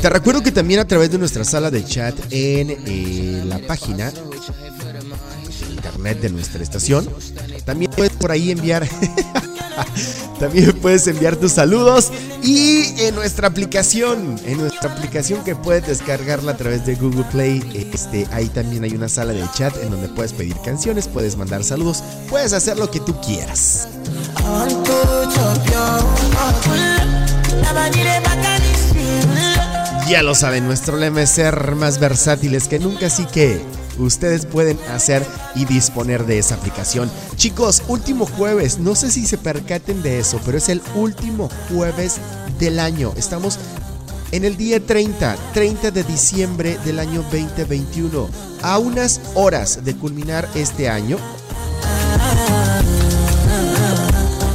[0.00, 4.10] te recuerdo que también a través de nuestra sala de chat en eh, la página
[4.10, 7.08] de internet de nuestra estación,
[7.64, 8.86] también puedes por ahí enviar.
[10.38, 12.10] También puedes enviar tus saludos
[12.42, 17.62] y en nuestra aplicación, en nuestra aplicación que puedes descargarla a través de Google Play,
[17.92, 21.64] este, ahí también hay una sala de chat en donde puedes pedir canciones, puedes mandar
[21.64, 23.88] saludos, puedes hacer lo que tú quieras.
[30.08, 33.60] Ya lo saben, nuestro lema es ser más versátiles que nunca, así que
[33.98, 35.26] ustedes pueden hacer
[35.56, 37.10] y disponer de esa aplicación.
[37.34, 42.18] Chicos, último jueves, no sé si se percaten de eso, pero es el último jueves
[42.60, 43.12] del año.
[43.16, 43.58] Estamos
[44.30, 48.28] en el día 30, 30 de diciembre del año 2021,
[48.62, 51.18] a unas horas de culminar este año.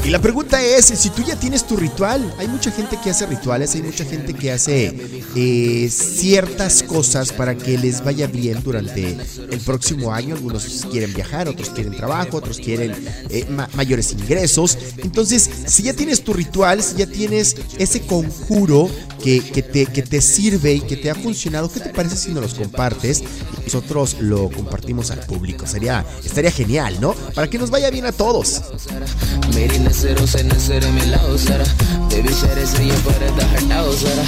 [0.03, 3.27] Y la pregunta es, si tú ya tienes tu ritual, hay mucha gente que hace
[3.27, 9.15] rituales, hay mucha gente que hace eh, ciertas cosas para que les vaya bien durante
[9.51, 10.35] el próximo año.
[10.35, 12.95] Algunos quieren viajar, otros quieren trabajo, otros quieren
[13.29, 14.77] eh, ma mayores ingresos.
[14.97, 18.89] Entonces, si ya tienes tu ritual, si ya tienes ese conjuro
[19.23, 22.41] que, te, que te sirve y que te ha funcionado, ¿qué te parece si nos
[22.41, 23.23] los compartes?
[23.63, 25.67] Nosotros lo compartimos al público.
[25.67, 27.13] Sería, estaría genial, ¿no?
[27.35, 28.61] Para que nos vaya bien a todos.
[29.90, 31.64] मेरी नजरों से नजर मिलाओ जरा
[32.10, 34.24] बेबी शहर से ये पर्दा हटाओ जरा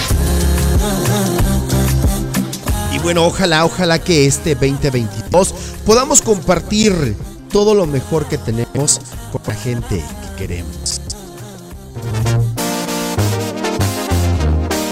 [2.95, 5.55] Y bueno, ojalá, ojalá que este 2022
[5.87, 7.15] podamos compartir
[7.53, 11.01] todo lo mejor que tenemos con la gente que queremos.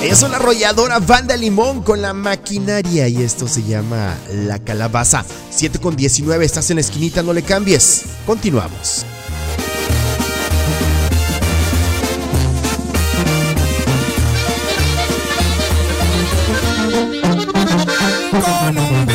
[0.05, 5.25] Ellos son la arrolladora Banda Limón con la maquinaria y esto se llama La Calabaza.
[5.51, 8.03] 7 con 19, estás en la esquinita, no le cambies.
[8.25, 9.05] Continuamos.
[18.32, 19.11] Con un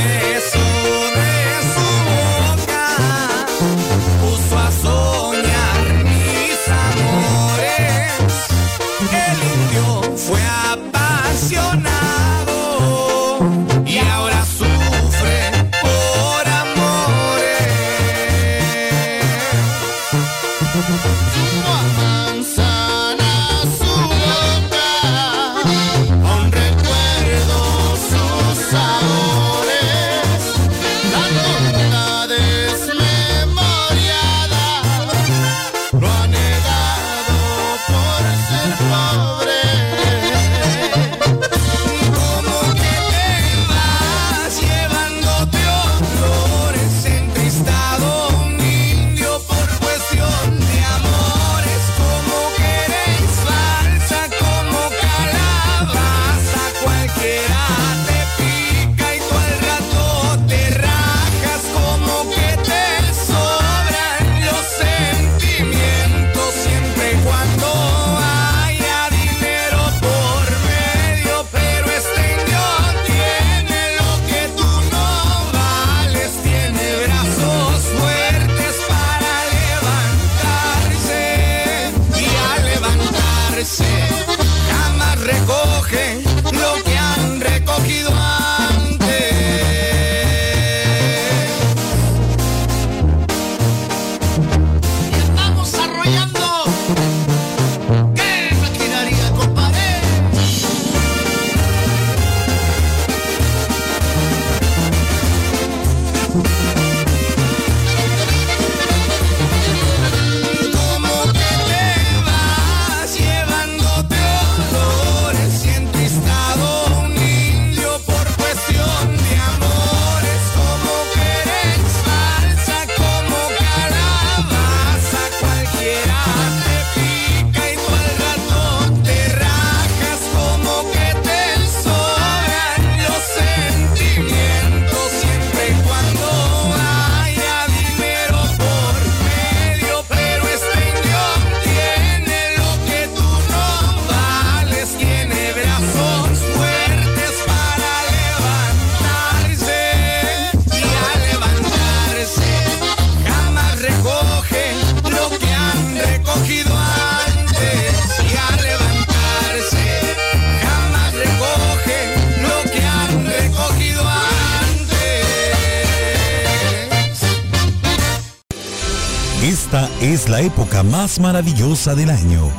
[171.20, 172.50] maravillosa del año.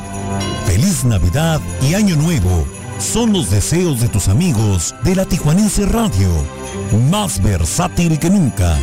[0.66, 2.66] Feliz Navidad y Año Nuevo
[2.98, 6.28] son los deseos de tus amigos de la Tijuanense Radio,
[7.10, 8.76] más versátil que nunca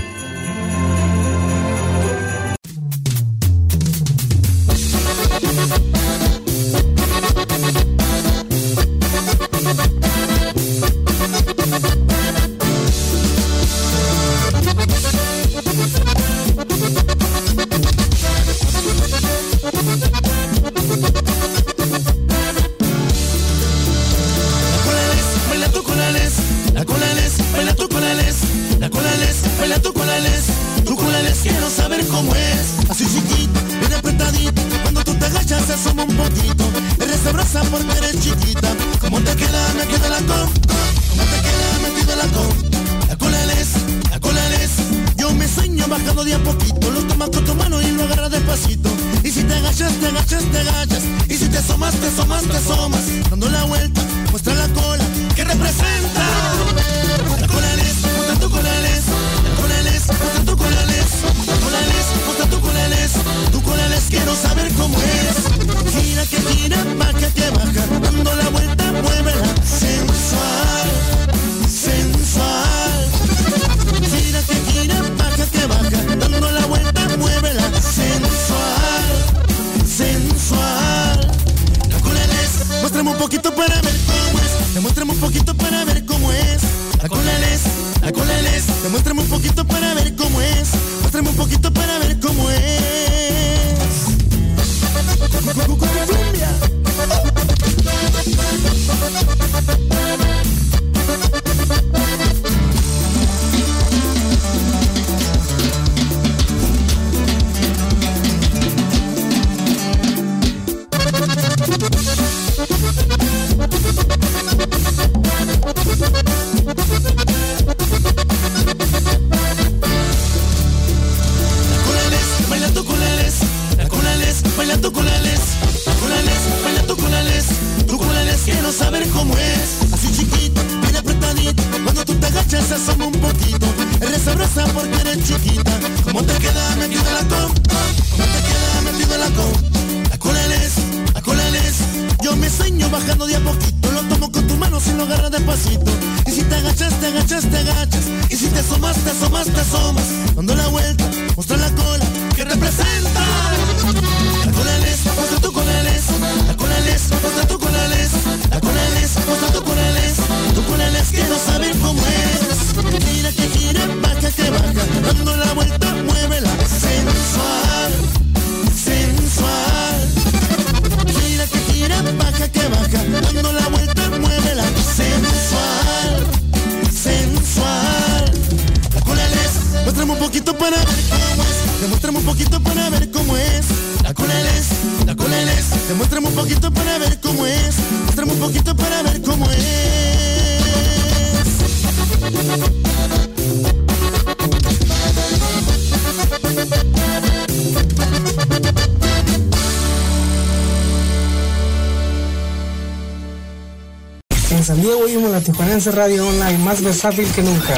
[205.76, 207.78] Preferencia Radio Online, más versátil que nunca.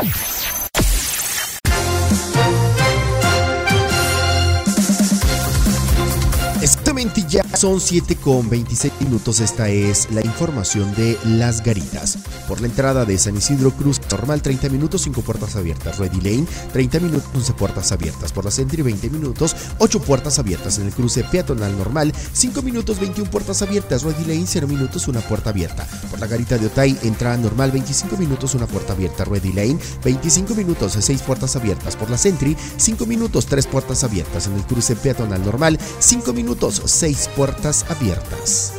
[6.61, 9.39] Exactamente ya son 7 con 26 minutos.
[9.39, 12.19] Esta es la información de Las Garitas.
[12.47, 15.97] Por la entrada de San Isidro Cruz, normal 30 minutos, 5 puertas abiertas.
[15.97, 18.31] Ready Lane, 30 minutos, 11 puertas abiertas.
[18.31, 20.77] Por la Sentry, 20 minutos, 8 puertas abiertas.
[20.77, 24.03] En el cruce peatonal normal, 5 minutos, 21 puertas abiertas.
[24.03, 25.87] Ready Lane, 0 minutos, 1 puerta abierta
[26.19, 30.97] la garita de Otay, entrada normal 25 minutos, una puerta abierta, Ready Lane, 25 minutos,
[30.99, 35.43] 6 puertas abiertas por la Sentry, 5 minutos, 3 puertas abiertas en el cruce peatonal
[35.43, 38.73] normal, 5 minutos, 6 puertas abiertas.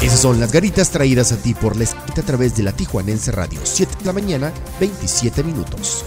[0.00, 3.32] Esas son las garitas traídas a ti por la esquita a través de la Tijuanense
[3.32, 6.04] Radio, 7 de la mañana, 27 minutos.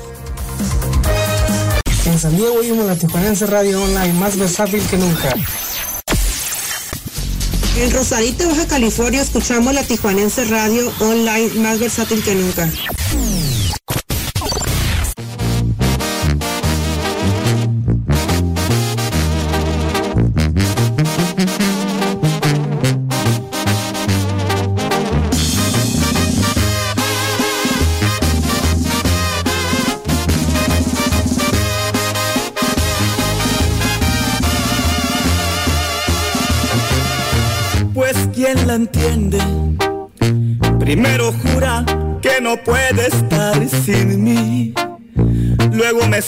[2.06, 5.34] En San Diego vimos la Tijuanense Radio Online más versátil que nunca.
[7.78, 12.72] En Rosarito, Baja California, escuchamos la Tijuanense Radio Online más versátil que nunca.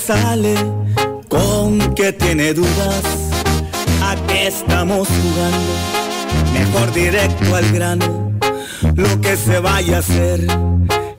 [0.08, 0.56] Sale
[1.28, 3.04] con que tiene dudas.
[4.02, 5.74] ¿A qué estamos jugando?
[6.54, 8.32] Mejor directo al grano.
[8.96, 10.48] Lo que se vaya a hacer,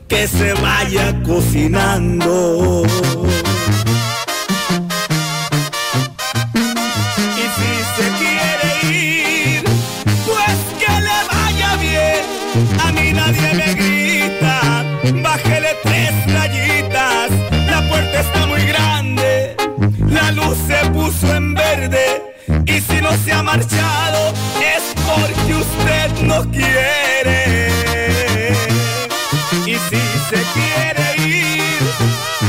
[0.07, 2.83] que se vaya cocinando.
[21.79, 27.69] Y si no se ha marchado, es porque usted no quiere.
[29.65, 31.79] Y si se quiere ir,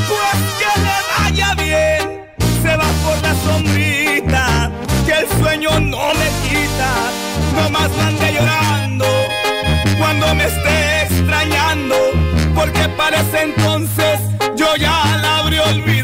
[0.08, 2.24] pues que le vaya bien.
[2.62, 4.70] Se va por la sombrita,
[5.06, 6.92] que el sueño no me quita.
[7.54, 9.06] No más ande llorando
[9.96, 11.96] cuando me esté extrañando,
[12.54, 14.20] porque parece entonces
[14.56, 15.99] yo ya la habré olvidado.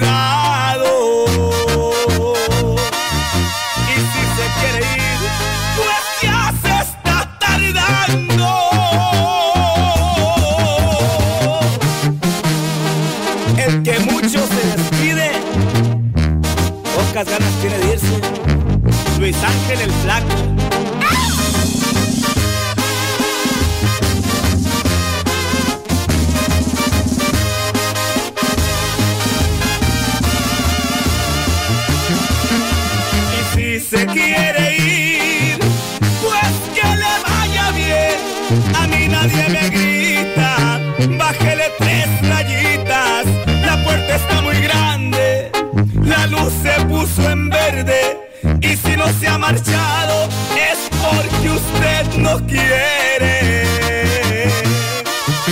[51.10, 53.64] Porque usted no quiere.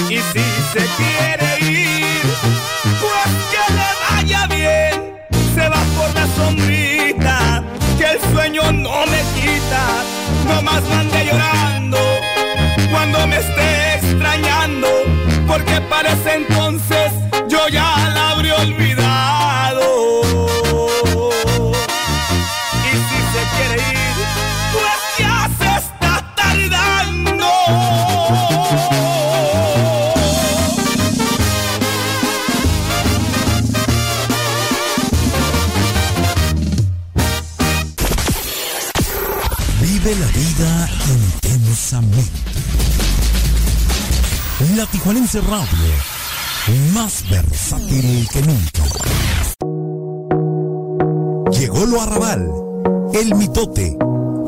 [0.08, 2.22] Y si se quiere ir,
[3.00, 4.94] pues que le vaya bien.
[5.54, 7.62] Se va por la sombrita,
[7.98, 9.84] que el sueño no me quita.
[10.48, 11.98] No más me ande llorando
[12.90, 14.88] cuando me esté extrañando,
[15.46, 16.93] porque parece entonces
[46.94, 48.84] Más versátil que nunca.
[51.50, 52.48] Llegó lo arrabal,
[53.14, 53.96] el mitote,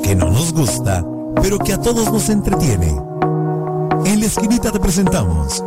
[0.05, 1.05] que no nos gusta,
[1.43, 2.97] pero que a todos nos entretiene.
[4.05, 5.65] En la esquinita te presentamos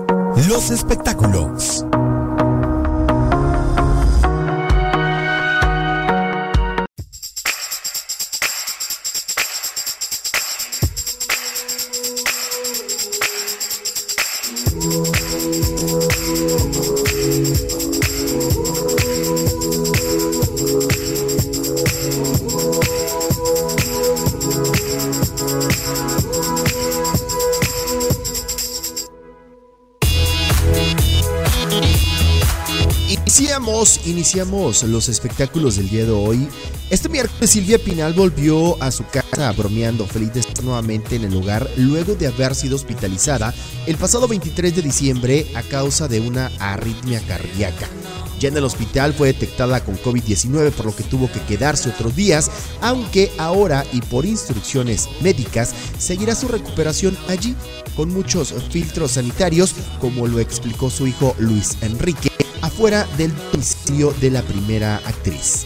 [0.47, 1.85] los espectáculos.
[34.29, 36.47] Iniciamos, los espectáculos del día de hoy.
[36.91, 41.33] Este miércoles Silvia Pinal volvió a su casa bromeando, feliz de estar nuevamente en el
[41.33, 43.55] lugar luego de haber sido hospitalizada
[43.87, 47.87] el pasado 23 de diciembre a causa de una arritmia cardíaca.
[48.39, 52.15] Ya en el hospital fue detectada con COVID-19 por lo que tuvo que quedarse otros
[52.15, 52.51] días,
[52.81, 57.55] aunque ahora y por instrucciones médicas seguirá su recuperación allí
[57.95, 62.29] con muchos filtros sanitarios como lo explicó su hijo Luis Enrique
[62.79, 65.65] afuera del domicilio de la primera actriz.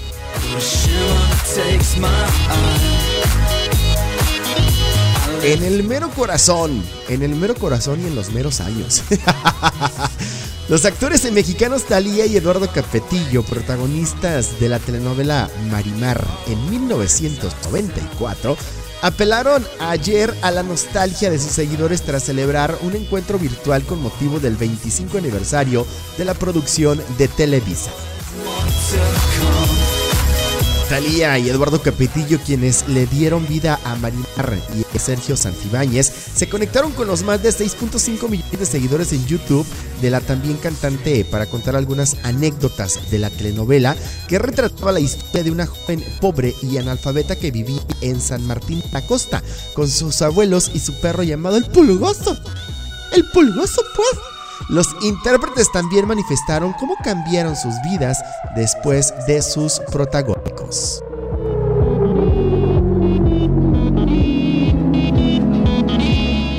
[5.43, 9.03] En el mero corazón, en el mero corazón y en los meros años.
[10.69, 18.57] Los actores mexicanos Talía y Eduardo Capetillo, protagonistas de la telenovela Marimar en 1994,
[19.03, 24.39] apelaron ayer a la nostalgia de sus seguidores tras celebrar un encuentro virtual con motivo
[24.39, 25.85] del 25 aniversario
[26.17, 27.91] de la producción de Televisa.
[30.93, 36.05] Talía y Eduardo Capetillo, quienes le dieron vida a Marimar y Sergio Santibáñez,
[36.35, 39.65] se conectaron con los más de 6.5 millones de seguidores en YouTube
[40.03, 43.95] de la también cantante para contar algunas anécdotas de la telenovela
[44.27, 48.81] que retrataba la historia de una joven pobre y analfabeta que vivía en San Martín
[48.81, 49.41] de la Costa
[49.73, 52.37] con sus abuelos y su perro llamado el Pulgoso.
[53.13, 54.32] El Pulgoso, pues.
[54.69, 58.23] Los intérpretes también manifestaron cómo cambiaron sus vidas
[58.55, 61.03] después de sus protagónicos.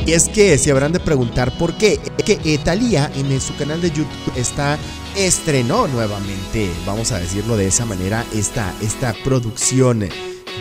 [0.06, 1.98] Y es que se habrán de preguntar por qué.
[2.18, 4.78] Es que Thalía en su canal de YouTube está
[5.16, 10.08] estrenó nuevamente, vamos a decirlo de esa manera, esta, esta producción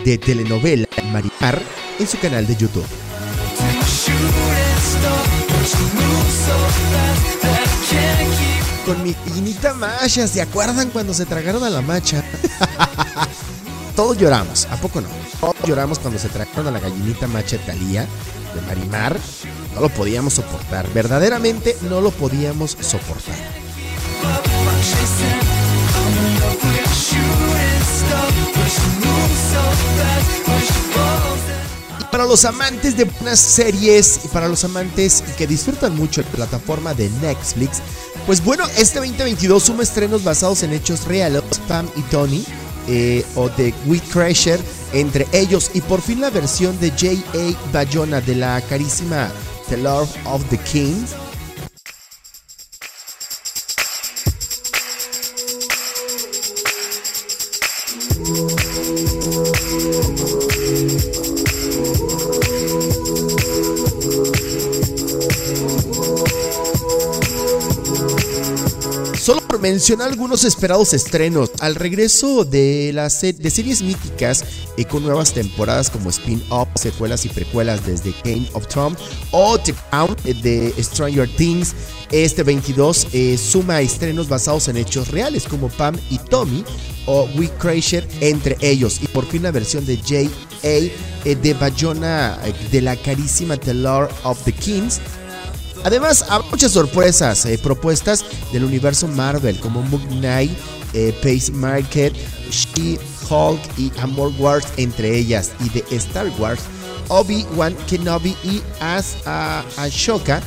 [0.04, 1.60] de telenovela Marimar
[1.98, 2.86] en su canal de YouTube.
[8.86, 12.22] Con mi gallinita macha, ¿se acuerdan cuando se tragaron a la macha?
[13.96, 15.08] Todos lloramos, ¿a poco no?
[15.40, 19.18] Todos lloramos cuando se tragaron a la gallinita macha Talía de Marimar.
[19.74, 23.34] No lo podíamos soportar, verdaderamente no lo podíamos soportar.
[32.00, 36.28] Y para los amantes de buenas series y para los amantes que disfrutan mucho la
[36.28, 37.80] plataforma de Netflix,
[38.26, 42.44] pues bueno, este 2022 suma estrenos basados en hechos reales, Pam y Tony,
[42.88, 43.50] eh, o
[43.86, 44.60] We Crasher,
[44.92, 47.72] entre ellos, y por fin la versión de J.A.
[47.72, 49.30] Bayona de la carísima
[49.68, 51.14] The Lord of the Kings.
[69.64, 74.44] Mencionar algunos esperados estrenos, al regreso de, las de series míticas
[74.76, 78.98] y con nuevas temporadas como spin-off, secuelas y precuelas desde Game of Thrones
[79.30, 81.74] o The Crown de Stranger Things,
[82.12, 86.62] este 22 eh, suma estrenos basados en hechos reales como Pam y Tommy
[87.06, 90.68] o We Crasher entre ellos y por fin la versión de J.A.
[90.68, 90.90] eh,
[91.24, 95.00] de Bayona eh, de la carísima The Lord of the Kings
[95.84, 100.50] Además, hay muchas sorpresas eh, propuestas del universo Marvel, como Moon Knight,
[100.92, 102.14] eh, Pace Market,
[102.50, 106.62] She-Hulk y Amor Wars, entre ellas, y de Star Wars,
[107.08, 109.16] Obi-Wan Kenobi y As
[109.76, 110.42] Ashoka,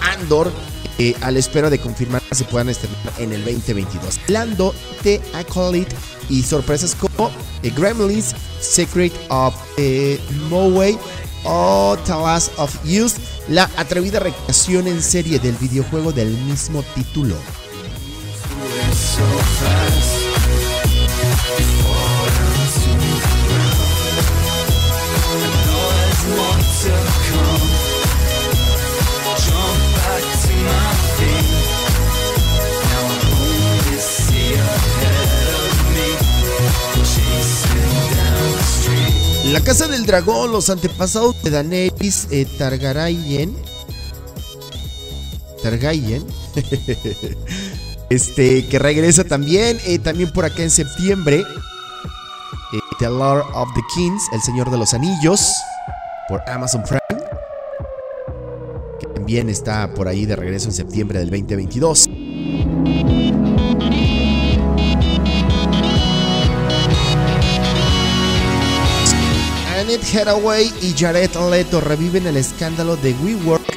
[0.00, 0.50] Andor,
[0.98, 4.18] eh, a la espera de confirmar que se puedan estrenar en el 2022.
[4.28, 5.94] Lando, The Acolyte
[6.30, 7.30] y sorpresas como
[7.62, 10.18] eh, Gremlins, Secret of eh,
[10.48, 10.98] Moway
[11.44, 13.16] o The Last of Us,
[13.48, 17.36] la atrevida recreación en serie del videojuego del mismo título.
[39.52, 43.56] La Casa del Dragón, los antepasados de Daenerys eh, Targaryen.
[45.62, 46.26] Targaryen.
[48.10, 51.44] este, que regresa también, eh, también por acá en septiembre.
[52.72, 55.52] eh, the Lord of the Kings, El Señor de los Anillos,
[56.28, 57.00] por Amazon Prime.
[58.98, 62.08] Que también está por ahí de regreso en septiembre del 2022.
[70.14, 73.76] Hathaway y Jared Leto reviven el escándalo de WeWork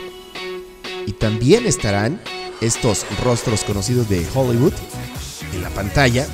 [1.06, 2.22] y también estarán
[2.61, 4.73] estos rostros conocidos de Hollywood
[5.53, 6.27] en la pantalla.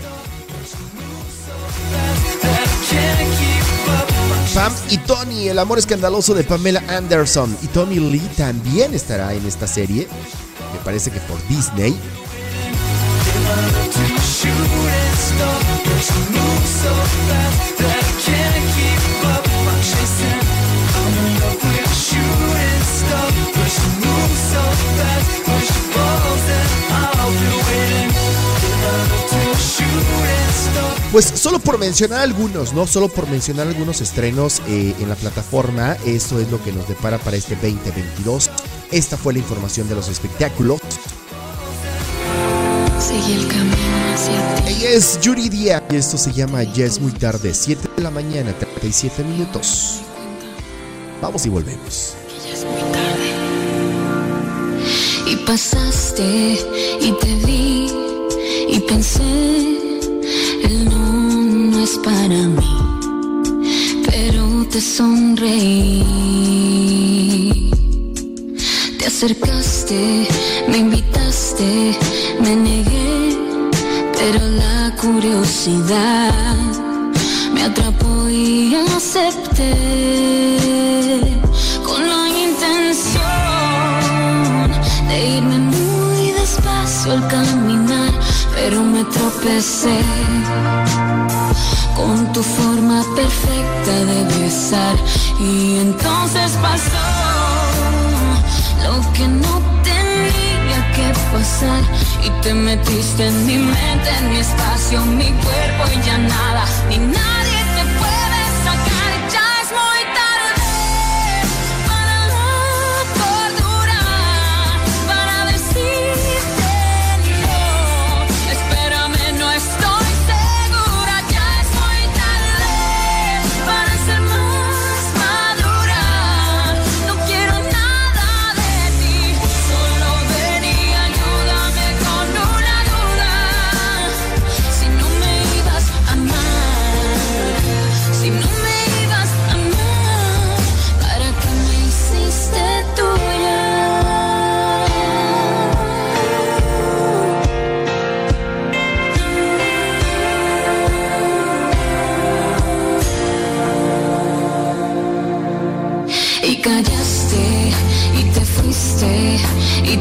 [4.53, 9.45] Pam y Tony, el amor escandaloso de Pamela Anderson y Tommy Lee también estará en
[9.45, 10.07] esta serie,
[10.73, 11.95] me parece que por Disney.
[31.15, 32.85] Pues solo por mencionar algunos, ¿no?
[32.85, 37.17] Solo por mencionar algunos estrenos eh, en la plataforma, eso es lo que nos depara
[37.19, 38.49] para este 2022.
[38.91, 40.81] Esta fue la información de los espectáculos.
[42.99, 44.73] Seguí el camino hacia ti.
[44.73, 48.11] Ella es Yuri Díaz y esto se llama Ya es muy tarde, 7 de la
[48.11, 50.01] mañana, 37 minutos.
[51.21, 52.15] Vamos y volvemos.
[55.25, 56.59] Y pasaste
[56.99, 57.89] y te vi
[58.67, 59.74] y pensé,
[61.85, 62.67] es para mí,
[64.09, 66.01] pero te sonreí.
[68.97, 70.27] Te acercaste,
[70.67, 71.95] me invitaste,
[72.41, 73.37] me negué,
[74.19, 76.57] pero la curiosidad
[77.53, 79.73] me atrapó y acepté
[81.85, 83.45] con la intención
[85.07, 88.11] de irme muy despacio al caminar,
[88.55, 89.99] pero me tropecé
[91.95, 94.95] con tu forma perfecta de besar.
[95.39, 97.05] Y entonces pasó
[98.84, 101.81] lo que no tenía que pasar.
[102.23, 106.97] Y te metiste en mi mente, en mi espacio, mi cuerpo y ya nada, ni
[106.97, 107.34] nadie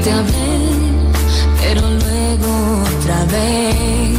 [0.05, 0.59] te hablé,
[1.63, 4.19] pero luego otra vez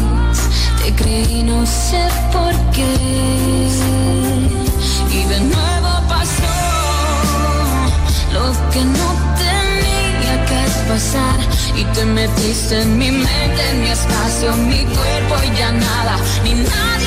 [0.82, 2.92] te creí, no sé por qué.
[5.12, 6.56] Y de nuevo pasó
[8.34, 9.08] lo que no
[9.38, 11.40] tenía que pasar.
[11.76, 16.54] Y te metiste en mi mente, en mi espacio, mi cuerpo y ya nada, ni
[16.54, 17.05] nadie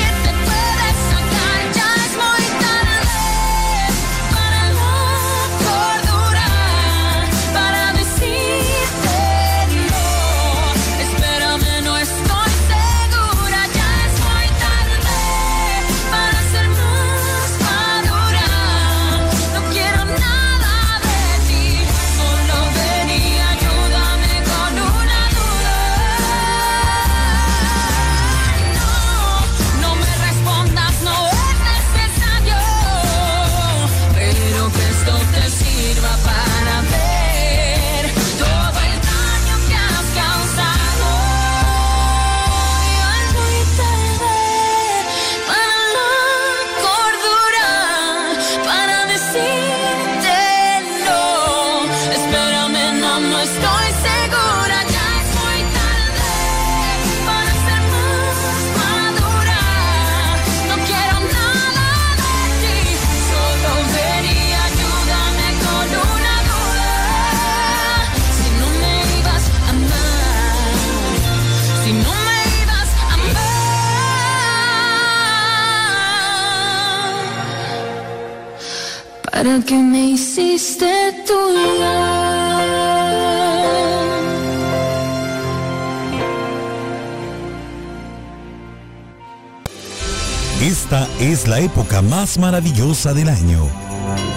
[91.49, 93.67] la época más maravillosa del año.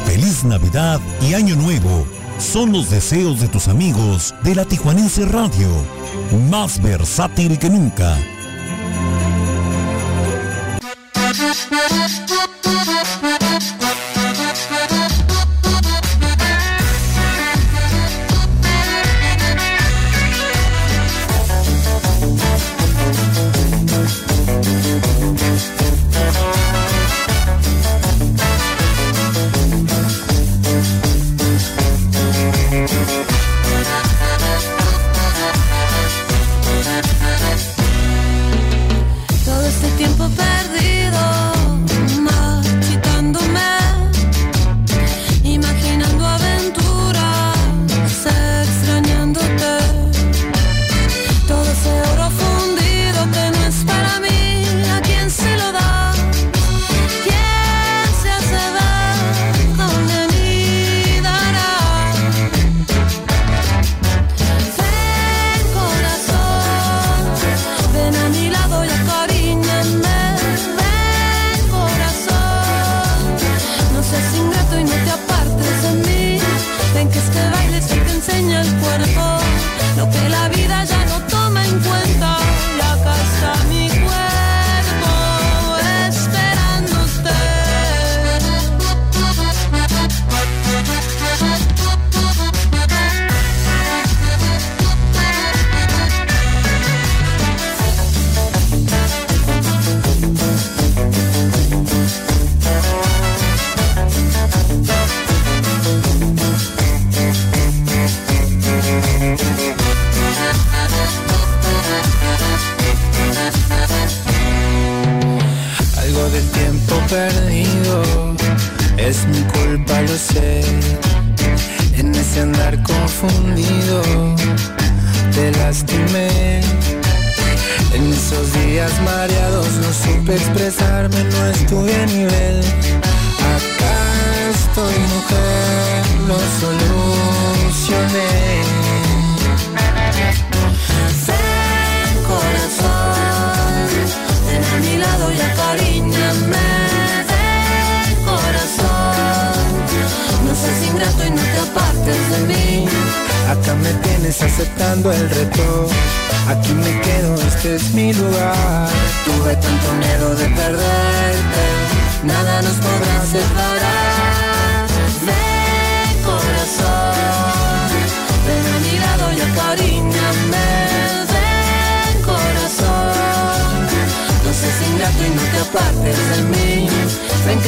[0.06, 2.06] Feliz Navidad y Año Nuevo
[2.39, 5.68] son los deseos de tus amigos de la Tijuanense Radio,
[6.51, 8.16] más versátil que nunca.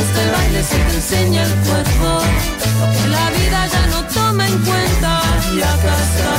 [0.04, 2.08] esto el baile se te enseña el cuerpo,
[3.08, 5.20] la vida ya no toma en cuenta,
[5.54, 6.33] la casa.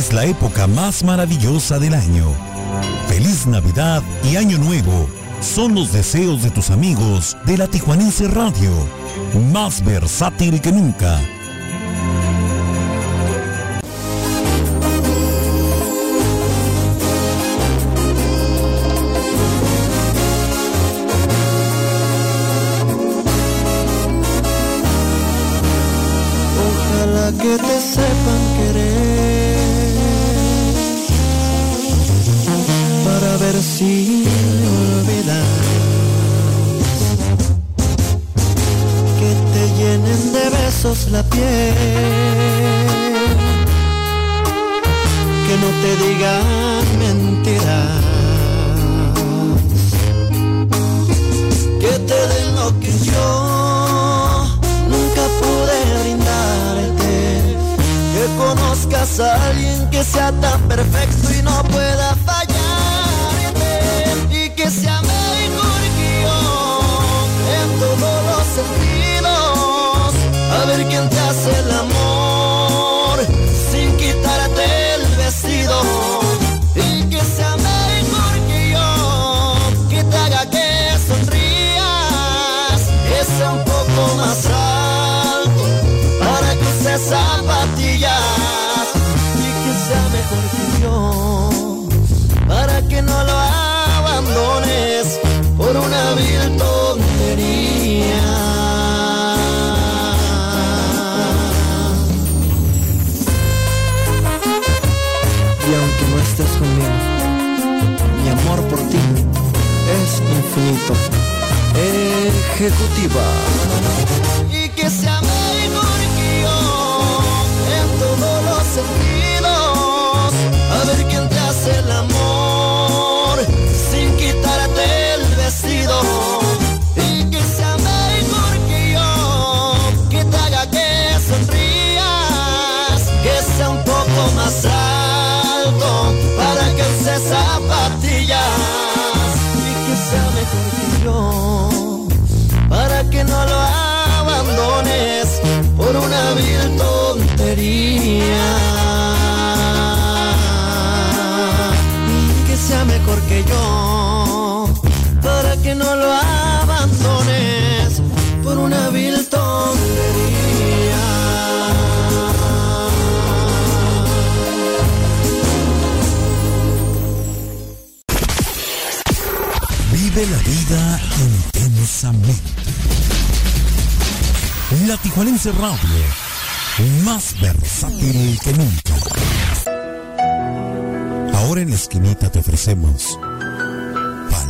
[0.00, 2.24] es la época más maravillosa del año.
[3.06, 5.06] Feliz Navidad y Año Nuevo
[5.42, 8.70] son los deseos de tus amigos de la Tijuanense Radio,
[9.52, 11.20] más versátil que nunca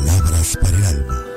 [0.01, 1.30] Palabras para el alma.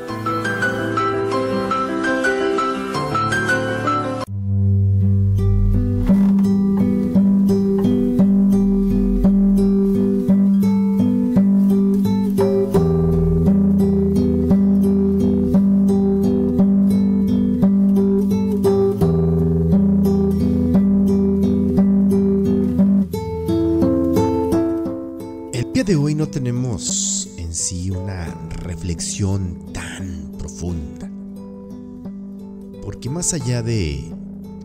[33.23, 34.13] Más allá de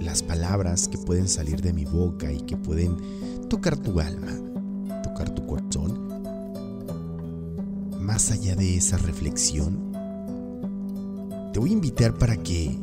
[0.00, 2.96] las palabras que pueden salir de mi boca y que pueden
[3.48, 4.32] tocar tu alma,
[5.00, 6.08] tocar tu corazón,
[8.00, 9.92] más allá de esa reflexión,
[11.52, 12.76] te voy a invitar para que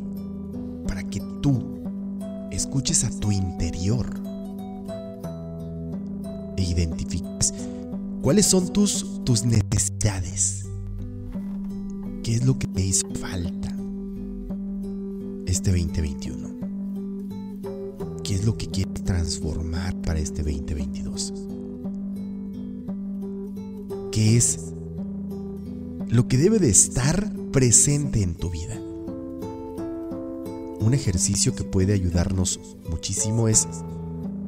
[0.88, 1.62] para que tú
[2.50, 4.06] escuches a tu interior
[6.56, 7.52] e identifiques
[8.22, 10.64] cuáles son tus tus necesidades.
[12.22, 13.55] ¿Qué es lo que te hizo falta
[15.66, 18.22] este 2021?
[18.22, 21.34] ¿Qué es lo que quieres transformar para este 2022?
[24.12, 24.60] ¿Qué es
[26.08, 28.80] lo que debe de estar presente en tu vida?
[30.78, 33.66] Un ejercicio que puede ayudarnos muchísimo es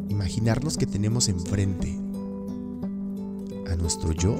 [0.09, 1.99] imaginarnos que tenemos enfrente
[3.67, 4.37] a nuestro yo,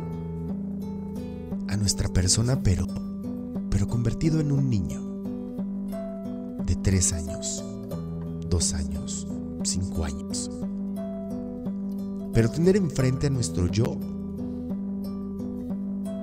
[1.67, 2.87] a nuestra persona, pero,
[3.69, 5.08] pero convertido en un niño
[6.69, 7.65] de tres años,
[8.51, 9.27] dos años,
[9.65, 10.51] cinco años.
[12.35, 13.97] Pero tener enfrente a nuestro yo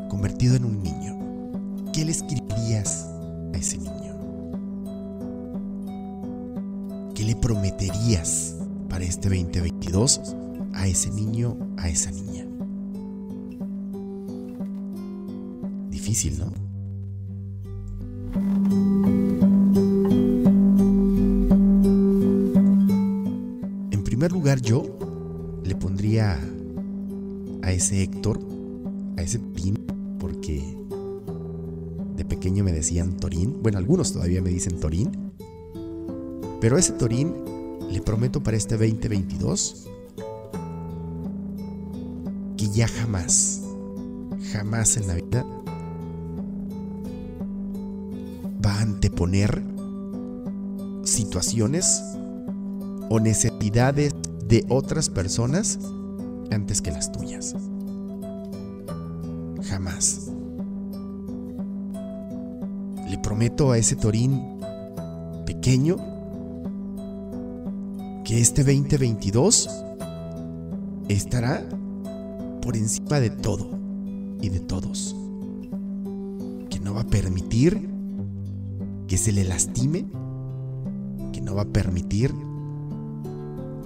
[0.07, 1.15] convertido en un niño.
[1.91, 3.09] ¿Qué le escribirías
[3.53, 3.93] a ese niño?
[7.15, 8.55] ¿Qué le prometerías
[8.87, 10.35] para este 2022
[10.73, 12.45] a ese niño, a esa niña?
[15.89, 16.64] Difícil, ¿no?
[24.45, 24.83] Lugar, yo
[25.63, 26.39] le pondría
[27.63, 28.39] a ese Héctor,
[29.17, 29.73] a ese Torín,
[30.19, 30.77] porque
[32.15, 33.63] de pequeño me decían Torín.
[33.63, 35.33] Bueno, algunos todavía me dicen Torín.
[36.61, 37.33] Pero a ese Torín
[37.89, 39.87] le prometo para este 2022
[42.55, 43.63] que ya jamás,
[44.51, 45.43] jamás en la vida
[48.63, 49.63] va a anteponer
[51.03, 52.03] situaciones
[53.09, 54.13] o necesidades
[54.47, 55.79] de otras personas
[56.51, 57.55] antes que las tuyas.
[59.63, 60.31] Jamás.
[63.09, 64.41] Le prometo a ese Torín
[65.45, 65.97] pequeño
[68.23, 69.69] que este 2022
[71.07, 71.63] estará
[72.61, 73.69] por encima de todo
[74.41, 75.15] y de todos.
[76.69, 77.89] Que no va a permitir
[79.07, 80.07] que se le lastime,
[81.31, 82.33] que no va a permitir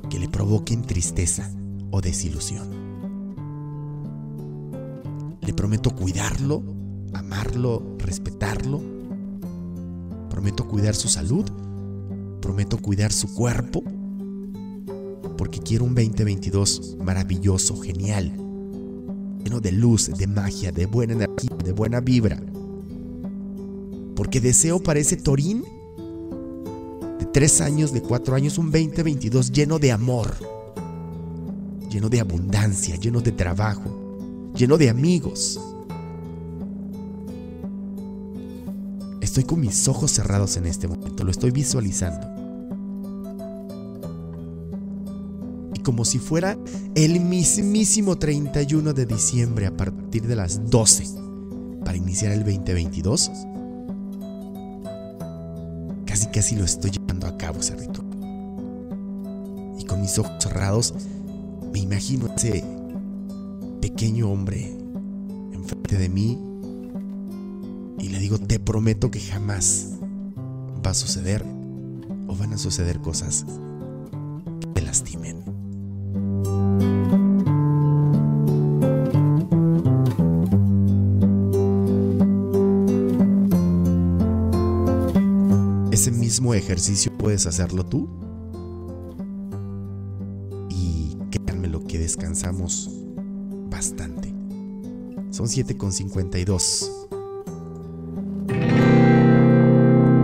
[0.10, 1.50] que le provoquen tristeza
[1.92, 2.68] o desilusión.
[5.42, 6.64] Le prometo cuidarlo,
[7.14, 8.82] amarlo, respetarlo.
[10.30, 11.46] Prometo cuidar su salud,
[12.42, 13.84] prometo cuidar su cuerpo,
[15.38, 18.32] porque quiero un 2022 maravilloso, genial,
[19.44, 22.42] lleno de luz, de magia, de buena energía, de buena vibra.
[24.16, 25.64] Porque deseo para ese Torín
[27.32, 30.36] tres años, de cuatro años, un 2022 lleno de amor,
[31.90, 35.60] lleno de abundancia, lleno de trabajo, lleno de amigos.
[39.22, 42.28] Estoy con mis ojos cerrados en este momento, lo estoy visualizando.
[45.76, 46.58] Y como si fuera
[46.96, 51.06] el mismísimo 31 de diciembre a partir de las 12
[51.86, 53.32] para iniciar el 2022,
[56.06, 56.92] casi casi lo estoy
[57.28, 58.08] a cabo ese ritual.
[59.78, 60.94] Y con mis ojos cerrados
[61.72, 62.64] me imagino ese
[63.82, 64.76] pequeño hombre
[65.54, 66.38] enfrente de mí
[67.98, 69.98] y le digo, te prometo que jamás
[70.86, 71.46] va a suceder
[72.28, 73.46] o van a suceder cosas
[74.62, 75.49] que te lastimen.
[86.40, 88.08] Mismo ejercicio puedes hacerlo tú.
[90.70, 92.90] Y créanme lo que descansamos
[93.70, 94.34] bastante.
[95.32, 96.90] Son 7,52.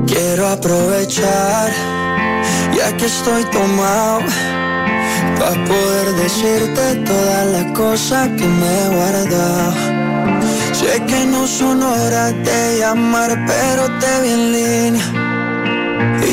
[0.08, 1.72] Quiero aprovechar,
[2.74, 4.22] ya que estoy tomado,
[5.38, 9.74] para poder decirte toda la cosa que me he guardado.
[10.72, 15.15] Sé que no son horas de llamar, pero te vi en línea.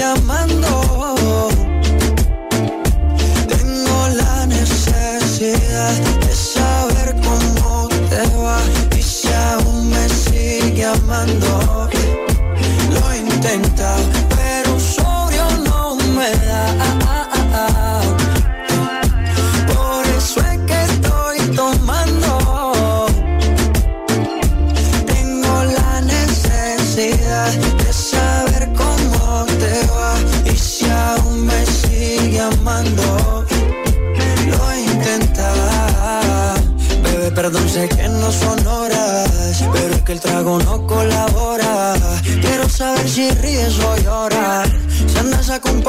[0.00, 0.39] Estoy llamando.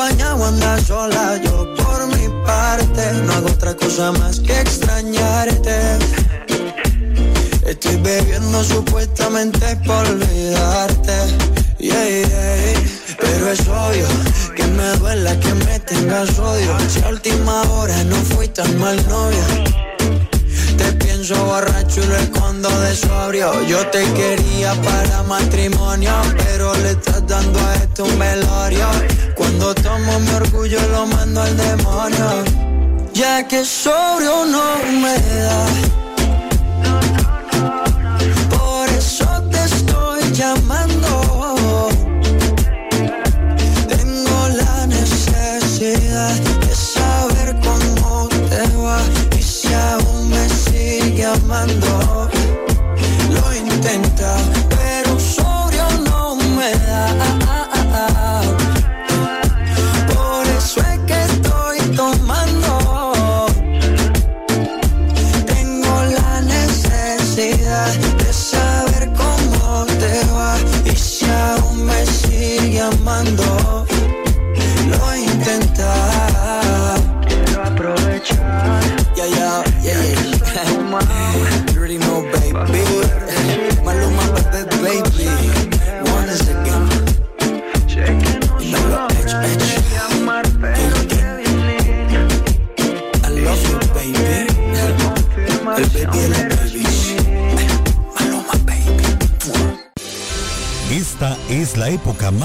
[0.01, 4.59] Andas acompañado o andas sola, yo por mi parte no hago otra cosa más que
[4.59, 5.75] extrañarte.
[7.65, 11.13] Estoy bebiendo supuestamente por olvidarte.
[11.77, 12.73] Yeah, yeah.
[13.19, 14.07] Pero es obvio
[14.55, 16.77] que me duela que me tengas odio.
[16.89, 19.45] Si a última hora no fui tan mal novio.
[20.77, 23.61] Te pienso borracho y lo escondo de sobrio.
[23.67, 28.87] Yo te quería para matrimonio, pero le estás dando a esto un velorio.
[29.61, 32.43] Cuando tomo mi orgullo lo mando al demonio.
[33.13, 35.90] Ya que sobrio no me da.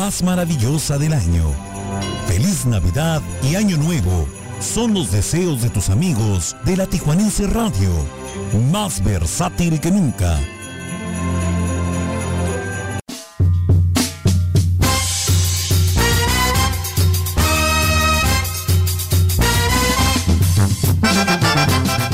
[0.06, 1.52] Más maravillosa del año.
[2.28, 4.28] Feliz Navidad y Año Nuevo
[4.60, 7.90] son los deseos de tus amigos de la Tijuanense Radio,
[8.70, 10.38] más versátil que nunca.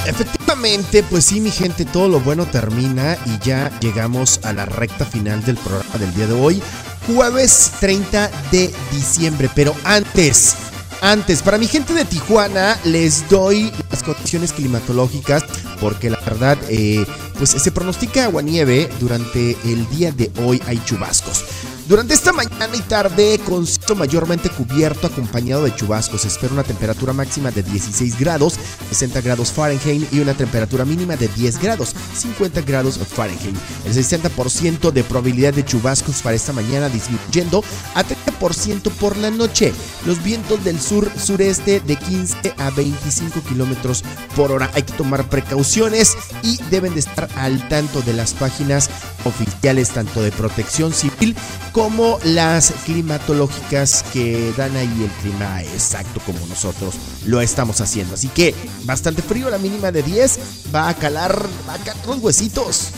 [0.06, 5.05] Efectivamente, pues sí, mi gente, todo lo bueno termina y ya llegamos a la recta
[5.05, 6.62] final del programa del día de hoy,
[7.07, 9.51] jueves 30 de diciembre.
[9.55, 10.55] Pero antes,
[11.01, 15.45] antes, para mi gente de Tijuana, les doy las condiciones climatológicas
[15.81, 17.05] porque la verdad, eh,
[17.39, 20.62] pues se pronostica aguanieve durante el día de hoy.
[20.66, 21.45] Hay chubascos.
[21.89, 27.13] Durante esta mañana y tarde, con cielo mayormente cubierto, acompañado de chubascos, espera una temperatura
[27.13, 28.55] máxima de 16 grados,
[28.91, 33.57] 60 grados Fahrenheit y una temperatura mínima de 10 grados, 50 grados Fahrenheit.
[33.85, 37.65] El 60% de probabilidad de chubascos para esta mañana disminuyendo
[37.95, 39.73] a 30% por la noche.
[40.07, 44.05] Los vientos del sur-sureste de 15 a 25 kilómetros
[44.37, 44.71] por hora.
[44.75, 48.91] Hay que tomar precauciones y deben de estar al tanto de las páginas
[49.25, 51.37] oficiales, tanto de protección civil
[51.73, 53.72] como las climatológicas
[54.12, 56.94] que dan ahí el clima exacto como nosotros
[57.24, 58.12] lo estamos haciendo.
[58.12, 58.55] Así que
[58.85, 60.39] bastante frío, la mínima de 10
[60.74, 62.90] va a calar, va a calar los huesitos.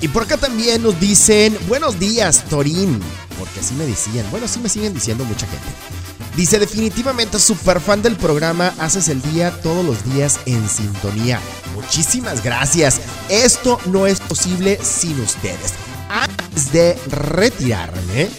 [0.00, 2.98] Y por acá también nos dicen, buenos días, Torín.
[3.38, 4.26] Porque así me decían.
[4.32, 5.99] Bueno, así me siguen diciendo mucha gente.
[6.40, 11.38] Dice, definitivamente súper fan del programa, haces el día todos los días en sintonía.
[11.74, 12.98] Muchísimas gracias.
[13.28, 15.74] Esto no es posible sin ustedes.
[16.08, 18.30] Antes de retirarme,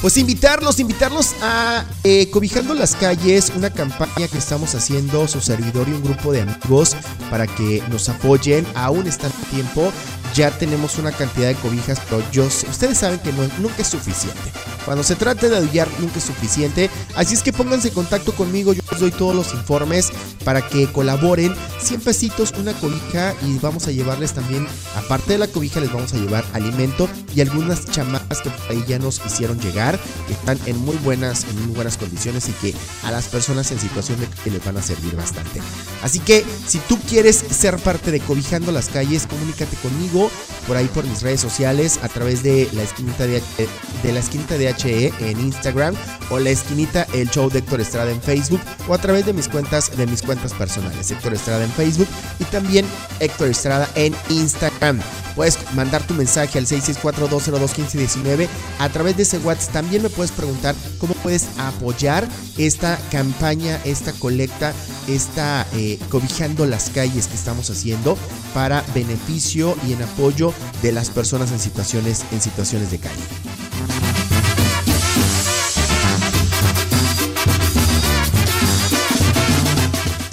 [0.00, 5.88] Pues invitarlos, invitarlos a eh, Cobijando las Calles, una campaña que estamos haciendo su servidor
[5.88, 6.96] y un grupo de amigos
[7.30, 8.66] para que nos apoyen.
[8.74, 9.92] Aún está en tiempo,
[10.34, 14.40] ya tenemos una cantidad de cobijas, pero yo ustedes saben que no- nunca es suficiente.
[14.84, 18.72] Cuando se trate de aullar nunca es suficiente, así es que pónganse en contacto conmigo,
[18.72, 20.10] yo les doy todos los informes
[20.44, 21.54] para que colaboren.
[21.80, 24.66] 100 pesitos, una cobija y vamos a llevarles también,
[24.96, 28.84] aparte de la cobija, les vamos a llevar alimento y algunas chamarras que por ahí
[28.86, 32.74] ya nos hicieron llegar, que están en muy buenas, en muy buenas condiciones y que
[33.04, 35.60] a las personas en situación de que les van a servir bastante.
[36.02, 40.30] Así que si tú quieres ser parte de Cobijando las Calles, comunícate conmigo
[40.66, 43.42] por ahí por mis redes sociales a través de la esquinita de,
[44.02, 45.94] de la esquinita de HE en Instagram
[46.30, 49.48] o la esquinita el show de Héctor Estrada en Facebook o a través de mis
[49.48, 52.08] cuentas de mis cuentas personales Héctor Estrada en Facebook
[52.38, 52.86] y también
[53.20, 55.00] Héctor Estrada en Instagram.
[55.34, 58.48] Puedes mandar tu mensaje al 664-202-1519
[58.78, 59.72] a través de ese WhatsApp.
[59.72, 62.28] También me puedes preguntar cómo puedes apoyar
[62.58, 64.72] esta campaña, esta colecta,
[65.08, 68.18] esta eh, cobijando las calles que estamos haciendo
[68.54, 70.52] para beneficio y en apoyo
[70.82, 74.19] de las personas en situaciones, en situaciones de calle.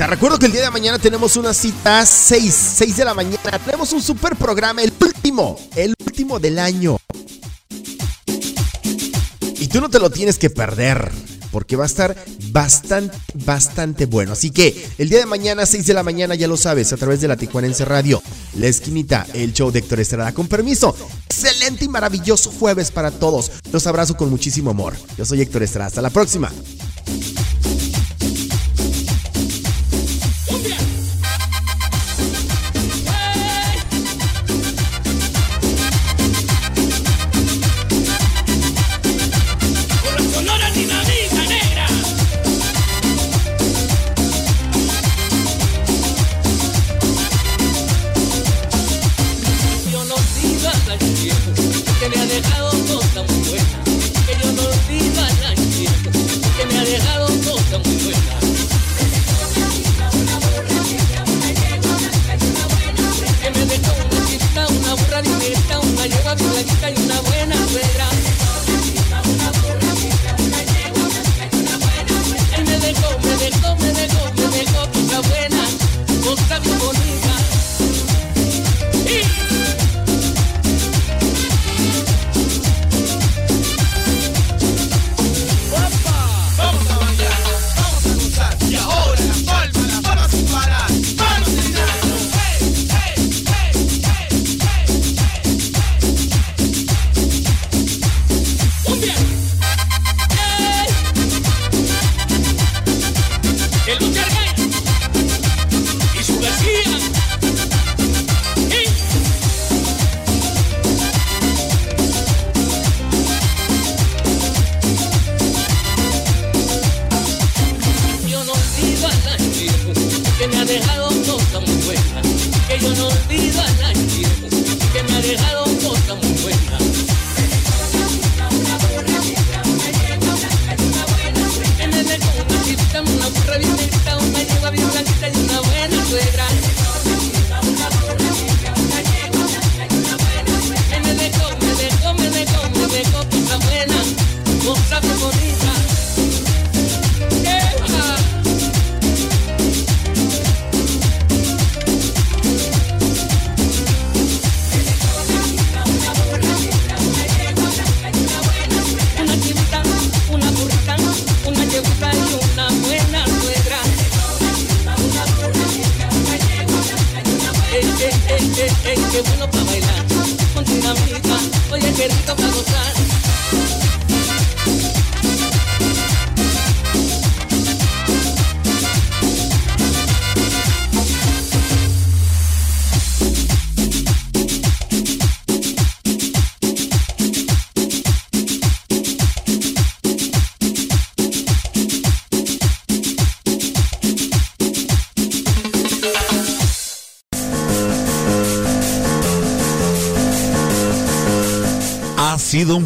[0.07, 3.59] Recuerdo que el día de mañana tenemos una cita 6, 6 de la mañana.
[3.65, 6.97] Tenemos un super programa, el último, el último del año.
[9.59, 11.11] Y tú no te lo tienes que perder,
[11.51, 12.15] porque va a estar
[12.51, 14.31] bastante, bastante bueno.
[14.31, 17.19] Así que el día de mañana, 6 de la mañana, ya lo sabes, a través
[17.19, 18.23] de la Tijuanense Radio,
[18.55, 20.31] La Esquinita, el show de Héctor Estrada.
[20.31, 23.51] Con permiso, excelente y maravilloso jueves para todos.
[23.73, 24.95] Los abrazo con muchísimo amor.
[25.17, 25.87] Yo soy Héctor Estrada.
[25.87, 26.49] Hasta la próxima.